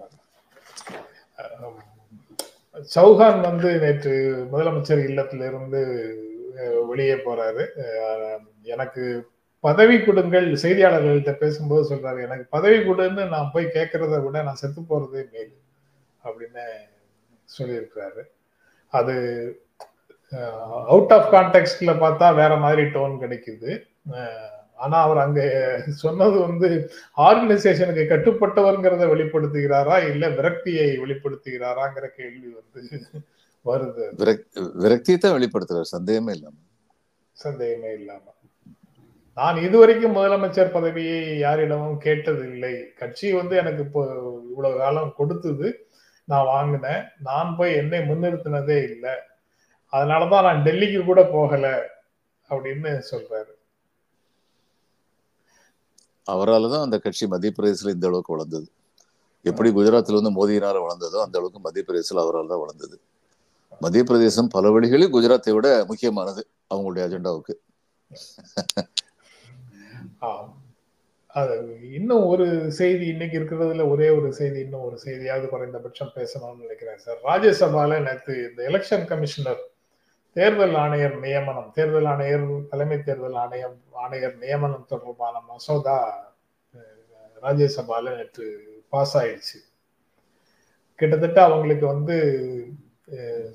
சௌஹான் 2.94 3.40
வந்து 3.46 3.68
நேற்று 3.82 4.12
முதலமைச்சர் 4.52 5.00
இல்லத்திலிருந்து 5.08 5.80
வெளியே 6.90 7.16
போறாரு. 7.24 7.64
எனக்கு 8.74 9.04
பதவி 9.64 9.96
கொடுங்கள் 10.00 10.46
செய்தியாளர்கள்ட்ட 10.62 11.32
பேசும்போது 11.40 11.82
சொல்றாரு 11.90 12.20
எனக்கு 12.26 12.44
பதவி 12.56 12.78
கொடுன்னு 12.88 13.22
நான் 13.34 13.50
போய் 13.54 13.72
கேட்கறத 13.76 14.18
விட 14.24 14.42
நான் 14.48 14.60
செத்து 14.60 14.82
போறதே 14.90 15.22
மேல் 15.32 15.52
அப்படின்னு 16.24 16.64
சொல்லியிருக்கிறாரு. 17.48 18.22
அது 18.92 19.16
அவுட் 20.92 21.14
ஆஃப் 21.16 21.30
கான்டெக்ட்ல 21.34 21.92
பார்த்தா 22.04 22.28
வேற 22.40 22.52
மாதிரி 22.64 22.84
டோன் 22.96 23.14
கிடைக்குது. 23.22 23.70
ஆனா 24.78 25.02
அவர் 25.02 25.18
அங்க 25.18 25.40
சொன்னது 25.94 26.38
வந்து 26.38 26.68
ஆர்கனைசேஷனுக்கு 27.16 28.04
கட்டுப்பட்டவர்ங்கிறத 28.12 29.06
வெளிப்படுத்துகிறாரா 29.12 29.96
இல்ல 30.10 30.28
விரக்தியை 30.28 30.88
வெளிப்படுத்துகிறாராங்கிற 31.04 32.06
கேள்வி 32.16 32.50
வந்து 32.58 32.82
வருது. 33.64 34.04
விரக் 34.16 34.44
விரக்தியை 34.84 35.18
தான் 35.18 35.36
வெளிப்படுத்துறாரு 35.38 35.80
சந்தேகமே 35.80 36.32
இல்லாம. 36.32 36.54
சந்தேகமே 37.32 37.92
இல்லாம. 37.92 38.24
நான் 39.36 39.56
இதுவரைக்கும் 39.56 40.16
முதலமைச்சர் 40.16 40.70
பதவியை 40.70 41.38
யாரிடமும் 41.38 42.00
கேட்டதில்லை. 42.00 42.72
கட்சி 42.96 43.32
வந்து 43.32 43.56
எனக்கு 43.56 43.82
இப்போ 43.82 44.02
இவ்வளவு 44.50 44.78
காலம் 44.78 45.14
கொடுத்தது 45.16 45.68
நான் 46.24 46.44
வாங்கினேன். 46.44 47.04
நான் 47.18 47.54
போய் 47.58 47.76
என்னை 47.76 47.98
முன்னிறுத்தினதே 47.98 48.78
இல்லை. 48.84 49.14
அதனாலதான் 49.92 50.46
நான் 50.48 50.64
டெல்லிக்கு 50.64 51.04
கூட 51.04 51.20
போகல 51.32 51.66
அப்படின்னு 52.50 52.90
சொல்றாரு. 53.10 53.52
அவரால் 56.34 56.72
தான் 56.72 56.84
அந்த 56.86 56.96
கட்சி 57.04 57.24
மத்திய 57.32 57.52
பிரதேசல 57.58 57.94
இந்த 57.96 58.06
அளவுக்கு 58.10 58.34
வளர்ந்தது. 58.34 58.66
எப்படி 59.44 59.68
குஜராத்தில் 59.78 60.18
வந்து 60.18 60.32
மோதியினால 60.38 60.76
வளர்ந்ததோ 60.84 61.18
அந்த 61.24 61.36
அளவுக்கு 61.40 61.60
மத்திய 61.66 61.84
பிரதேசத்தில் 61.88 62.24
அவரால் 62.24 62.52
தான் 62.52 62.62
வளர்ந்தது. 62.64 62.96
மத்திய 63.84 64.02
பிரதேசம் 64.10 64.52
பல 64.56 64.70
வழிகளில் 64.74 65.14
குஜராத்தை 65.16 65.52
விட 65.56 65.68
முக்கியமானது 65.90 66.42
அவங்களுடைய 66.72 67.02
அஜெண்டாவுக்கு. 67.08 67.54
அது 71.38 71.56
இன்னும் 71.98 72.24
ஒரு 72.32 72.46
செய்தி 72.78 73.04
இன்னைக்கு 73.14 73.36
இருக்கிறதுல 73.40 73.84
ஒரே 73.94 74.08
ஒரு 74.18 74.28
செய்தி 74.38 74.58
இன்னும் 74.66 74.86
ஒரு 74.88 74.96
செய்தியாவது 75.04 75.46
குறைந்தபட்சம் 75.52 76.14
பேசணும்னு 76.16 76.64
நினைக்கிறேன் 76.64 77.02
சார். 77.04 77.18
ராஜ்யசபால 77.30 78.00
நேற்று 78.06 78.34
இந்த 78.48 78.60
எலெக்ஷன் 78.70 79.04
கமிஷனர் 79.10 79.60
தேர்தல் 80.36 80.74
ஆணையர் 80.74 81.16
நியமனம் 81.24 81.70
தேர்தல் 81.76 82.08
ஆணையர் 82.12 82.46
தலைமை 82.70 82.98
தேர்தல் 83.06 83.38
ஆணையம் 83.44 83.78
ஆணையர் 84.04 84.36
நியமனம் 84.44 84.88
தொடர்பான 84.88 85.40
மசோதா 85.48 85.96
ராஜ்யசபால 87.42 88.04
நேற்று 88.16 88.46
பாஸ் 88.92 89.14
ஆயிடுச்சு. 89.18 89.58
கிட்டத்தட்ட 90.98 91.38
அவங்களுக்கு 91.44 91.86
வந்து 91.86 92.16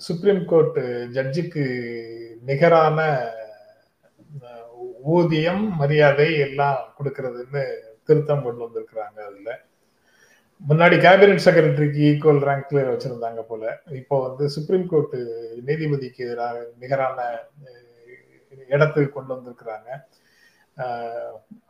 சுப்ரீம் 0.08 0.44
கோர்ட் 0.52 0.80
ஜட்ஜுக்கு 1.16 1.64
நிகரான 2.50 3.00
ஊதியம் 5.16 5.64
மரியாதை 5.82 6.28
எல்லாம் 6.48 6.80
கொடுக்கறதுன்னு 6.98 7.64
திருத்தம் 8.08 8.44
கொண்டு 8.46 8.62
வந்திருக்கிறாங்க 8.66 9.20
அதுல. 9.30 9.50
முன்னாடி 10.70 10.96
கேபினட் 11.06 11.44
செக்ரட்டரிக்கு 11.46 12.02
ஈக்குவல் 12.10 12.44
ரேங்க்ல 12.50 12.82
வச்சிருந்தாங்க 12.90 13.42
போல. 13.50 13.64
இப்போ 14.02 14.16
வந்து 14.26 14.44
சுப்ரீம் 14.56 14.86
கோர்ட் 14.92 15.16
நீதிபதிக்கு 15.70 16.22
எதிராக 16.26 16.62
நிகரான 16.82 17.18
இடத்துக்கு 18.74 19.10
கொண்டு 19.16 19.32
வந்திருக்கிறாங்க. 19.36 19.90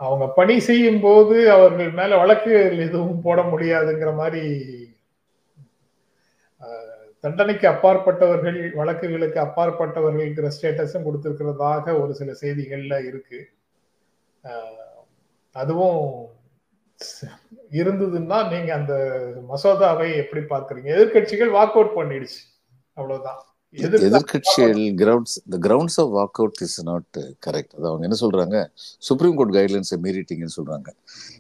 அவங்க 0.03 0.25
பணி 0.39 0.55
செய்யும் 0.67 1.01
போது 1.05 1.37
அவர்கள் 1.55 1.89
மேல 1.99 2.17
வழக்குகள் 2.21 2.83
எதுவும் 2.87 3.23
போட 3.25 3.41
முடியாதுங்கிற 3.53 4.11
மாதிரி 4.21 4.43
தண்டனைக்கு 7.23 7.65
அப்பாற்பட்டவர்கள் 7.71 8.59
வழக்குகளுக்கு 8.79 9.39
அப்பாற்பட்டவர்கள்ங்கிற 9.43 10.47
ஸ்டேட்டஸும் 10.55 11.05
கொடுத்திருக்கிறதாக 11.07 11.95
ஒரு 12.01 12.13
சில 12.19 12.31
செய்திகள்ல 12.41 12.95
இருக்கு. 13.09 13.39
அதுவும் 15.55 16.01
இருந்ததுன்னா 17.71 18.49
நீங்க 18.51 18.73
அந்த 18.73 18.93
மசோதாவை 19.49 20.15
எப்படி 20.15 20.43
பாக்குறீங்க 20.43 20.85
எதிர்க்கட்சிகள் 20.85 21.49
வாக் 21.49 21.73
அவுட் 21.73 21.95
பண்ணிடுச்சு. 21.95 22.41
அவ்வளவுதான். 22.93 23.52
எதிர்கட்சிகள் 23.81 24.81
grounds 25.01 25.35
the 25.49 25.57
grounds 25.57 25.99
of 26.01 26.11
walk 26.15 26.39
out 26.41 26.59
is 26.61 26.83
not 26.83 27.17
correct 27.45 27.73
அது 27.77 27.87
அவங்க 27.87 28.03
என்ன 28.03 28.17
சொல்றாங்க? 28.19 28.67
சுப்ரீம் 28.97 29.35
கோர்ட் 29.35 29.53
கைட்லைன்ஸை 29.55 29.97
மீறிட்டீங்கன்னு 30.03 30.55
சொல்றாங்க. 30.57 30.89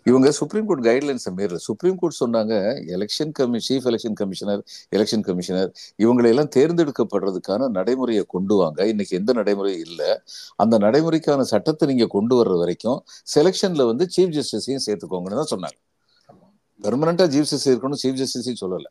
இவங்க 0.03 0.31
சுப்ரீம் 0.31 0.65
கோர்ட் 0.65 0.85
கைட்லைன்ஸை 0.85 1.31
மீறல. 1.37 1.55
சுப்ரீம் 1.55 1.97
கோர்ட் 1.97 2.17
சொன்னாங்க 2.19 2.53
election 2.95 3.31
கமி 3.39 3.59
chief 3.69 3.85
election 3.91 4.13
commissioner 4.13 4.63
election 4.95 5.19
commissioner 5.19 5.71
இவங்களை 5.97 6.25
எல்லாம் 6.25 6.49
தேர்ந்தெடுக்கப்படுறதுக்கான 6.55 7.69
நடைமுறையை 7.69 8.23
கொண்டு 8.27 8.55
வாங்க. 8.55 8.87
இன்னைக்கு 8.87 9.17
எந்த 9.17 9.33
நடைமுறையும் 9.33 9.85
இல்லை. 9.89 10.19
அந்த 10.55 10.77
நடைமுறைக்கான 10.77 11.41
சட்டத்தை 11.41 11.87
நீங்க 11.87 12.07
கொண்டு 12.07 12.43
வர்ற 12.43 12.57
வரைக்கும் 12.57 13.03
செலெக்ஷன்ல 13.35 13.85
வந்து 13.85 14.07
சீஃப் 14.17 14.35
ஜஸ்டிஸையும் 14.39 14.85
சேர்த்துக்கோங்கன்னு 14.85 15.41
தான் 15.43 15.53
சொன்னாங்க. 15.55 15.79
பெர்மனண்டா 16.79 17.25
சீஃப் 17.25 17.47
ஜஸ்டிஸ் 17.49 17.69
இருக்கணும் 17.69 18.01
சீஃப் 18.03 18.19
ஜஸ்டிஸையும் 18.21 18.61
சொல்லல. 18.61 18.87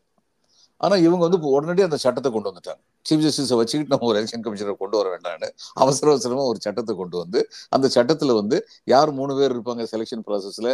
ஆனா 0.85 0.95
இவங்க 1.05 1.23
வந்து 1.25 1.39
இப்போ 1.39 1.83
அந்த 1.87 1.97
சட்டத்தை 2.05 2.29
கொண்டு 2.35 2.49
வந்துட்டாங்க. 2.51 2.81
சீஃப் 3.05 3.23
ஜஸ்டிஸை 3.25 3.57
வச்சுக்கிட்டு 3.61 3.93
நம்ம 3.93 4.07
ஒரு 4.11 4.17
எலெக்ஷன் 4.21 4.43
கமிஷனர் 4.45 4.79
கொண்டு 4.83 4.97
வர 4.99 5.07
வேண்டாம்னு 5.15 5.49
அவசர 5.83 6.11
அவசரமா 6.13 6.43
ஒரு 6.51 6.59
சட்டத்தை 6.65 6.95
கொண்டு 7.01 7.17
வந்து 7.23 7.41
அந்த 7.77 7.89
சட்டத்துல 7.97 8.33
வந்து 8.41 8.59
யார் 8.93 9.11
மூணு 9.19 9.35
பேர் 9.39 9.53
இருப்பாங்க 9.55 9.85
செலெக்ஷன் 9.93 10.25
ப்ராசஸ்ல 10.29 10.69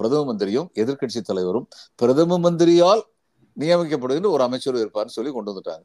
பிரதம 0.00 0.22
மந்திரியும் 0.30 0.68
எதிர்க்கட்சி 0.82 1.22
தலைவரும். 1.30 1.66
பிரதம 2.02 2.38
மந்திரியால் 2.46 3.02
நியமிக்கப்படுகின்ற 3.56 4.28
ஒரு 4.36 4.42
அமைச்சரும் 4.48 4.82
இருப்பார்னு 4.84 5.16
சொல்லி 5.18 5.30
கொண்டு 5.36 5.50
வந்துட்டாங்க. 5.52 5.84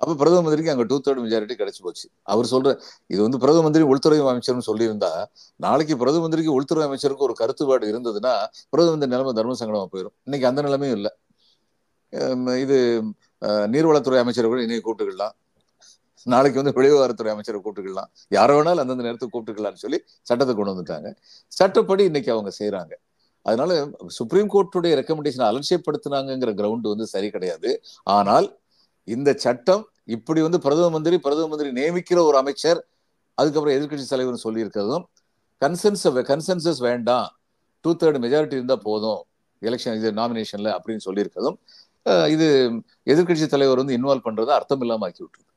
அப்ப 0.00 0.14
பிரதம 0.20 0.40
மந்திரிக்கு 0.46 0.72
அங்க 0.72 0.84
டூ 0.90 0.96
தேர்ட் 1.04 1.20
மெஜாரிட்டி 1.24 1.54
கிடைச்சு 1.60 1.82
போச்சு. 1.86 2.06
அவர் 2.32 2.48
சொல்ற 2.52 2.70
இது 3.12 3.20
வந்து 3.26 3.38
பிரதம 3.44 3.62
மந்திரி 3.66 3.84
உள்துறை 3.92 4.18
அமைச்சர்னு 4.32 4.66
சொல்லியிருந்தா 4.70 5.10
நாளைக்கு 5.66 5.94
பிரதம 6.02 6.22
மந்திரிக்கு 6.24 6.52
உள்துறை 6.58 6.82
அமைச்சருக்கு 6.88 7.26
ஒரு 7.28 7.36
கருத்துப்பாடு 7.40 7.86
இருந்ததுன்னா 7.92 8.34
பிரதம 8.74 8.92
மந்திரி 8.94 9.12
நிலைமை 9.14 9.32
தர்ம 9.38 9.56
சங்கடமா 9.62 9.86
போயிடும் 9.94 10.14
இன்னைக்கு 10.28 10.48
அந்த 10.50 10.62
நிலைமையும் 10.68 10.96
இல்லை. 10.98 11.12
இது 12.64 12.78
நீர்வளத்துறை 13.74 14.18
அமைச்சர்கள் 14.24 14.62
இன்னைக்கு 14.66 14.86
கூப்பிட்டுக்கலாம். 14.86 15.34
நாளைக்கு 16.26 16.60
வந்து 16.60 16.74
வெளிவிவகாரத்துறை 16.76 17.30
அமைச்சரை 17.32 17.58
கூப்பிட்டுக்கலாம். 17.64 18.10
யாரோ 18.36 18.54
வேணாலும் 18.56 18.82
அந்தந்த 18.84 19.04
நேரத்துக்கு 19.06 19.34
கூப்பிட்டுக்கலாம்னு 19.34 19.82
சொல்லி 19.84 19.98
சட்டத்தை 20.28 20.52
கொண்டு 20.54 20.72
வந்துட்டாங்க. 20.72 21.08
சட்டப்படி 21.58 22.02
இன்னைக்கு 22.10 22.30
அவங்க 22.34 22.52
செய்றாங்க. 22.60 22.92
அதனால 23.46 23.72
சுப்ரீம் 24.18 24.50
கோர்ட்டுடைய 24.54 24.92
ரெக்கமெண்டேஷன் 25.00 25.46
அலட்சியப்படுத்தினாங்கிற 25.50 26.52
கிரவுண்ட் 26.60 26.88
வந்து 26.92 27.06
சரி 27.14 27.28
கிடையாது. 27.36 27.70
ஆனால் 28.16 28.48
இந்த 29.08 29.30
சட்டம் 29.44 29.84
இப்படி 30.16 30.40
வந்து 30.46 30.58
பிரதம 30.64 30.88
மந்திரி 30.96 31.16
பிரதம 31.26 31.48
மந்திரி 31.52 31.70
நியமிக்கிற 31.78 32.18
ஒரு 32.28 32.36
அமைச்சர் 32.42 32.80
அதுக்கப்புறம் 33.38 33.76
எதிர்க்கட்சி 33.76 34.06
தலைவர் 34.10 34.44
சொல்லியிருக்கிறதும் 34.46 35.04
கன்சென்ஸ் 35.62 36.04
கன்சென்சஸ் 36.32 36.80
வேண்டாம். 36.88 37.28
டூ 37.84 37.90
தேர்ட் 38.00 38.18
மெஜாரிட்டி 38.24 38.58
இருந்தா 38.60 38.76
போதும். 38.88 39.20
எலெக்ஷன் 39.62 39.96
இது 39.98 40.08
நாமினேஷன்ல 40.20 40.70
அப்படின்னு 40.76 41.04
சொல்லியிருக்கிறதும் 41.06 41.58
இது 42.34 42.46
எதிர்க்கட்சி 43.12 43.46
தலைவர் 43.54 43.80
வந்து 43.82 43.96
இன்வால்வ் 43.98 44.26
பண்றது 44.26 44.50
அர்த்தம் 44.58 44.82
இல்லாம 44.84 45.06
ஆக்கி 45.06 45.22
விட்டுருது. 45.24 45.52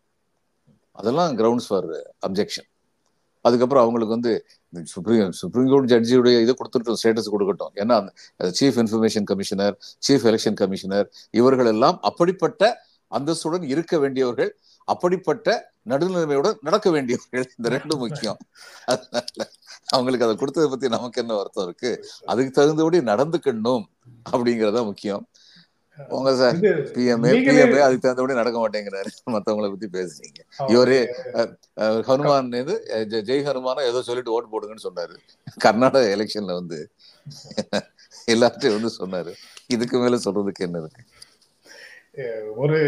அதெல்லாம் 0.99 1.33
கிரவுண்ட்ஸ் 1.39 1.67
ஃபார் 1.69 1.89
அப்ஜெக்ஷன் 2.27 2.69
அதுக்கப்புறம் 3.45 3.83
அவங்களுக்கு 3.83 4.15
வந்து 4.15 4.31
சுப்ரீம் 4.93 5.31
சுப்ரீம் 5.41 5.69
கோர்ட் 5.71 5.91
ஜட்ஜியுடைய 5.91 6.37
இதை 6.45 6.53
கொடுத்துட்டு 6.59 6.97
ஸ்டேட்டஸ் 7.01 7.29
கொடுக்கட்டும். 7.33 7.73
ஏன்னா 7.81 7.97
chief 8.59 8.79
information 8.83 9.27
commissioner 9.31 9.75
chief 10.07 10.25
election 10.31 10.57
commissioner 10.61 11.07
இவர்கள் 11.39 11.69
எல்லாம் 11.73 11.97
அப்படிப்பட்ட 12.09 12.71
அந்தஸ்துடன் 13.11 13.65
இருக்க 13.73 13.93
வேண்டியவர்கள் 13.97 14.51
அப்படிப்பட்ட 14.87 15.47
நடுநிலைமையுடன் 15.91 16.57
நடக்க 16.67 16.87
வேண்டியவர்கள். 16.95 17.45
இந்த 17.57 17.67
ரெண்டும் 17.75 18.01
முக்கியம். 18.03 18.39
அவங்களுக்கு 19.95 20.25
அதை 20.27 20.35
கொடுத்ததை 20.41 20.67
பத்தி 20.69 20.87
நமக்கு 20.95 21.21
என்ன 21.21 21.33
வருத்தம் 21.39 21.65
இருக்கு? 21.67 21.91
அதுக்கு 22.31 22.51
தகுந்தபடி 22.59 22.99
நடந்துக்கணும் 23.11 23.85
அப்படிங்கறதா 24.31 24.83
முக்கியம். 24.91 25.23
உங்க 26.17 26.31
சார் 26.39 26.57
பிஎம்ஏ 26.95 27.31
பிஎம்ஏ 27.37 27.81
அதுக்கு 27.85 28.03
தகுந்தபடி 28.03 28.39
நடக்க 28.39 28.57
மாட்டேங்கிறாரு 28.59 29.09
மத்தவங்கள 29.35 29.69
பத்தி 29.73 29.87
பேசுறீங்க. 29.97 30.39
இவரே 30.73 30.99
ஹனுமான் 32.09 32.51
இது 32.61 32.75
ஜெய் 33.29 33.45
ஹனுமானா 33.47 33.83
ஏதோ 33.91 34.01
சொல்லிட்டு 34.09 34.33
ஓட்டு 34.35 34.51
போடுங்கன்னு 34.53 34.87
சொன்னாரு. 34.87 35.15
கர்நாடக 35.65 36.13
எலெக்ஷன்ல 36.15 36.53
வந்து. 36.61 36.79
எல்லாத்தையும் 38.33 38.77
வந்து 38.77 38.91
சொன்னாரு. 38.99 39.31
இதுக்கு 39.75 39.97
மேல 39.99 40.19
சொல்றதுக்கு 40.25 40.65
என்ன 40.67 40.79
இருக்கு? 40.83 41.03
ஒரு 42.55 42.79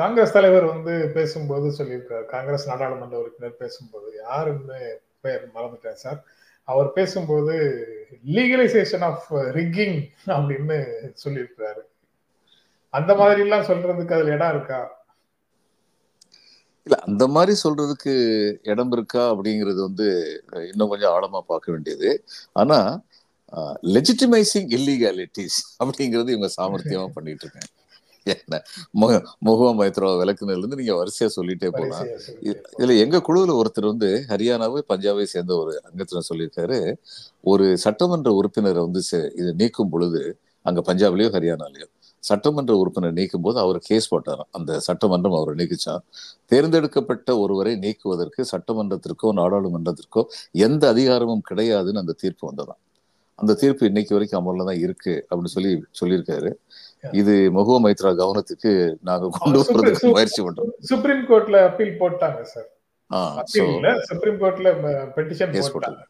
காங்கிரஸ் 0.00 0.34
தலைவர் 0.36 0.66
வந்து 0.72 0.94
பேசும்போது 1.16 1.68
சொல்லியிருக்காரு. 1.78 2.24
காங்கிரஸ் 2.34 2.68
நாடாளுமன்ற 2.68 3.16
உறுப்பினர் 3.22 3.60
பேசும்போது 3.62 4.08
யாருன்னு 4.24 4.78
பெயர் 5.20 5.46
மறந்துட்டேன் 5.54 6.02
சார். 6.04 6.20
அவர் 6.68 6.88
பேசும்போது 6.92 7.54
லீகலைசேஷன் 8.34 9.04
ஆஃப் 9.08 9.26
ரிக்கிங் 9.56 9.98
அப்படின்னு 10.36 10.78
சொல்லியிருக்கிறாரு. 11.24 11.82
அந்த 12.94 13.12
மாதிரி 13.14 13.40
எல்லாம் 13.46 13.68
சொல்றதுக்கு 13.70 14.16
அதுல 14.16 14.34
இடம் 14.36 14.54
இருக்கா? 14.54 14.80
இல்ல 16.86 16.96
அந்த 17.08 17.24
மாதிரி 17.34 17.52
சொல்றதுக்கு 17.64 18.12
இடம் 18.72 18.92
இருக்கா 18.92 19.22
அப்படிங்கிறது 19.32 19.80
வந்து 19.86 20.06
இன்னும் 20.70 20.92
கொஞ்சம் 20.92 21.14
ஆழமா 21.16 21.40
பார்க்க 21.50 21.72
வேண்டியது. 21.72 22.10
ஆனா 22.52 22.78
லெஜிட்டிமைசிங் 23.94 24.70
இல்லீகாலிட்டிஸ் 24.76 25.58
அப்படிங்கிறது 25.82 26.34
இவங்க 26.34 26.50
சாமர்த்தியமா 26.56 27.06
பண்ணிட்டு 27.16 27.44
இருக்காங்க. 27.46 27.70
முக 29.46 29.62
மைத்ரா 29.78 30.08
விளக்குனதுல 30.20 30.62
இருந்து 30.62 30.80
நீங்க 30.80 30.94
வரிசையா 31.00 31.28
சொல்லிட்டே 31.36 31.70
போலாம். 31.78 32.08
இதுல 32.78 32.96
எங்க 33.04 33.18
குழுவுல 33.28 33.54
ஒருத்தர் 33.60 33.90
வந்து 33.92 34.10
ஹரியானாவை 34.30 34.80
பஞ்சாபை 34.92 35.26
சேர்ந்த 35.34 35.52
ஒரு 35.62 35.74
அங்கத்துல 35.88 36.22
சொல்லியிருக்காரு. 36.30 36.78
ஒரு 37.52 37.66
சட்டமன்ற 37.86 38.30
உறுப்பினரை 38.40 38.82
வந்து 38.88 39.02
இது 39.42 39.52
நீக்கும் 39.62 39.92
பொழுது 39.94 40.22
அங்க 40.66 40.80
பஞ்சாப்லயோ 40.88 41.30
ஹரியானாலயோ 41.36 41.88
சட்டமன்ற 42.24 42.72
உறுப்பினர் 42.80 43.16
நீக்கும் 43.18 43.44
போது 43.46 43.58
அவர் 43.64 43.78
கேஸ் 43.88 44.08
போட்டாராம். 44.12 44.50
அந்த 44.58 44.72
சட்டமன்றம் 44.88 45.36
அவரை 45.38 45.54
நீக்கிச்சான் 45.60 46.02
தேர்ந்தெடுக்கப்பட்ட 46.52 47.30
ஒருவரை 47.44 47.72
நீக்குவதற்கு 47.84 48.42
சட்டமன்றத்திற்கோ 48.52 49.30
நாடாளுமன்றத்திற்கோ 49.40 50.22
எந்த 50.66 50.84
அதிகாரமும் 50.94 51.44
கிடையாதுன்னு 51.50 52.02
அந்த 52.04 52.16
தீர்ப்பு 52.22 52.44
வந்ததாம். 52.50 52.80
அந்த 53.38 53.52
தீர்ப்பு 53.62 53.84
இன்னைக்கு 53.90 54.12
வரைக்கும் 54.16 54.40
அமல்ல 54.40 54.66
தான் 54.70 54.80
இருக்கு 54.86 55.14
அப்படின்னு 55.30 55.54
சொல்லி 55.56 55.72
சொல்லியிருக்காரு. 56.00 56.50
இது 57.20 57.34
மகுவ 57.56 57.76
மைத்ரா 57.84 58.10
கவனத்துக்கு 58.20 58.72
நாங்க 59.08 59.26
கொண்டு 59.36 59.58
சுப்ரீம் 59.66 59.84
வரதுக்கு 59.84 60.12
முயற்சி 60.14 60.40
பண்றோம். 60.46 60.72
சுப்ரீம் 60.90 61.24
கோர்ட்ல 61.30 61.58
அப்பீல் 61.68 61.98
போட்டாங்க 62.02 62.40
சார் 62.54 62.68
சுப்ரீம் 64.10 64.40
கோர்ட்ல 64.42 64.70
பெட்டிஷன் 65.16 65.52
போட்டாங்க. 65.58 66.00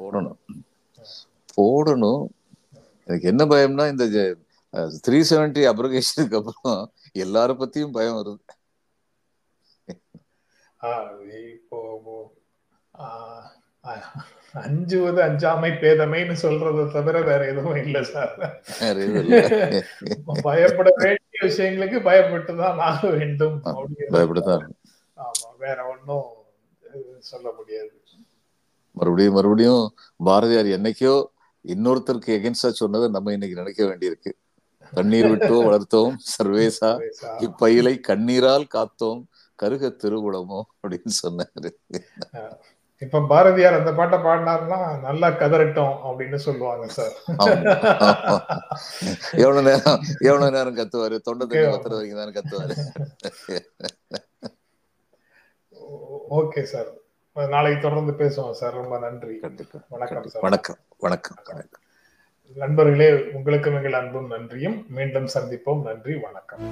போடணும். 0.00 0.38
போடணும். 1.58 2.24
எனக்கு 3.08 3.26
என்ன 3.32 3.42
பயம்னா 3.52 3.84
இந்த 3.92 4.04
த்ரீ 5.06 5.18
செவன்டி 5.30 5.62
அப்ரகேஷனுக்கு 5.72 6.38
அப்புறம் 6.40 6.78
எல்லார 7.24 7.50
பத்தியும் 7.60 7.96
பயம் 7.96 8.18
வருது. 8.18 8.42
இப்போ 11.54 11.78
அஞ்சுவது 14.62 15.20
அஞ்சாமை 15.26 15.70
பேதமைன்னு 15.82 16.36
சொல்றதை 16.42 16.84
தவிர 16.92 17.16
வேற 17.28 17.40
எதுவும் 17.52 17.78
இல்ல 17.84 18.02
சார். 18.10 18.34
பயப்பட 20.48 20.88
வேண்டிய 21.02 21.40
விஷயங்களுக்கு 21.48 21.98
பயப்பட்டு 22.08 22.54
தான் 22.62 22.80
ஆக 22.88 23.10
வேண்டும். 23.16 23.56
பயப்படத்தான் 24.14 24.64
ஆமா 25.16 25.48
வேற 25.64 25.78
ஒன்றும் 25.92 26.28
சொல்ல 27.30 27.46
முடியாது. 27.58 27.92
மறுபடியும் 28.96 29.36
மறுபடியும் 29.38 29.84
பாரதியார் 30.20 30.68
என்னைக்கோ 30.76 31.14
இன்னொருத்தருக்கு 31.64 32.30
எகென்ஸ்டா 32.38 32.68
சொன்னதை 32.80 33.06
நம்ம 33.16 33.32
இன்னைக்கு 33.36 33.60
நினைக்க 33.60 33.80
வேண்டியிருக்கு. 33.84 34.32
கண்ணீர் 34.92 35.28
விட்டோ 35.30 35.56
வளர்த்தோம் 35.68 36.14
சர்வேசா. 36.34 36.90
இப்பயிலை 37.46 37.94
கண்ணீரால் 38.10 38.72
காத்தோம் 38.74 39.20
கருக 39.58 39.90
திருவுளமோ 40.02 40.60
அப்படின்னு 40.80 41.14
சொன்னாரு. 41.24 41.70
இப்ப 42.98 43.26
பாரதியார் 43.28 43.72
அந்த 43.72 43.92
பாட்டை 43.92 44.18
பாடினாருன்னா 44.18 45.00
நல்லா 45.00 45.28
கதறட்டும் 45.28 45.96
அப்படின்னு 46.06 46.34
சொல்லுவாங்க 46.34 46.86
சார். 46.86 47.12
எவ்வளவு 49.32 49.62
நேரம் 49.62 50.00
எவ்வளவு 50.18 50.50
நேரம் 50.50 50.76
கத்துவாரு? 50.76 51.18
தொண்டை 51.18 51.46
தண்ணி 51.46 51.78
வரைக்கும் 51.88 52.20
தானே 52.20 52.32
கத்துவாரு? 52.32 52.74
Okay 56.30 56.62
sir. 56.62 56.86
நாளைக்கு 57.48 57.88
தொடர்ந்து 57.88 58.12
பேசுவோம் 58.12 58.50
சார். 58.50 58.72
ரொம்ப 58.72 58.98
நன்றி. 58.98 59.38
வணக்கம். 59.88 60.26
சார். 60.26 60.42
வணக்கம். 60.42 60.76
வணக்கம். 60.98 61.36
வணக்கம். 61.44 61.80
நண்பர்களே 62.54 63.24
உங்களுக்கும் 63.32 63.76
எங்கள் 63.76 63.92
அன்பும் 63.92 64.26
நன்றியும். 64.26 64.86
மீண்டும் 64.88 65.28
சந்திப்போம். 65.34 65.82
நன்றி 65.82 66.14
வணக்கம். 66.16 66.64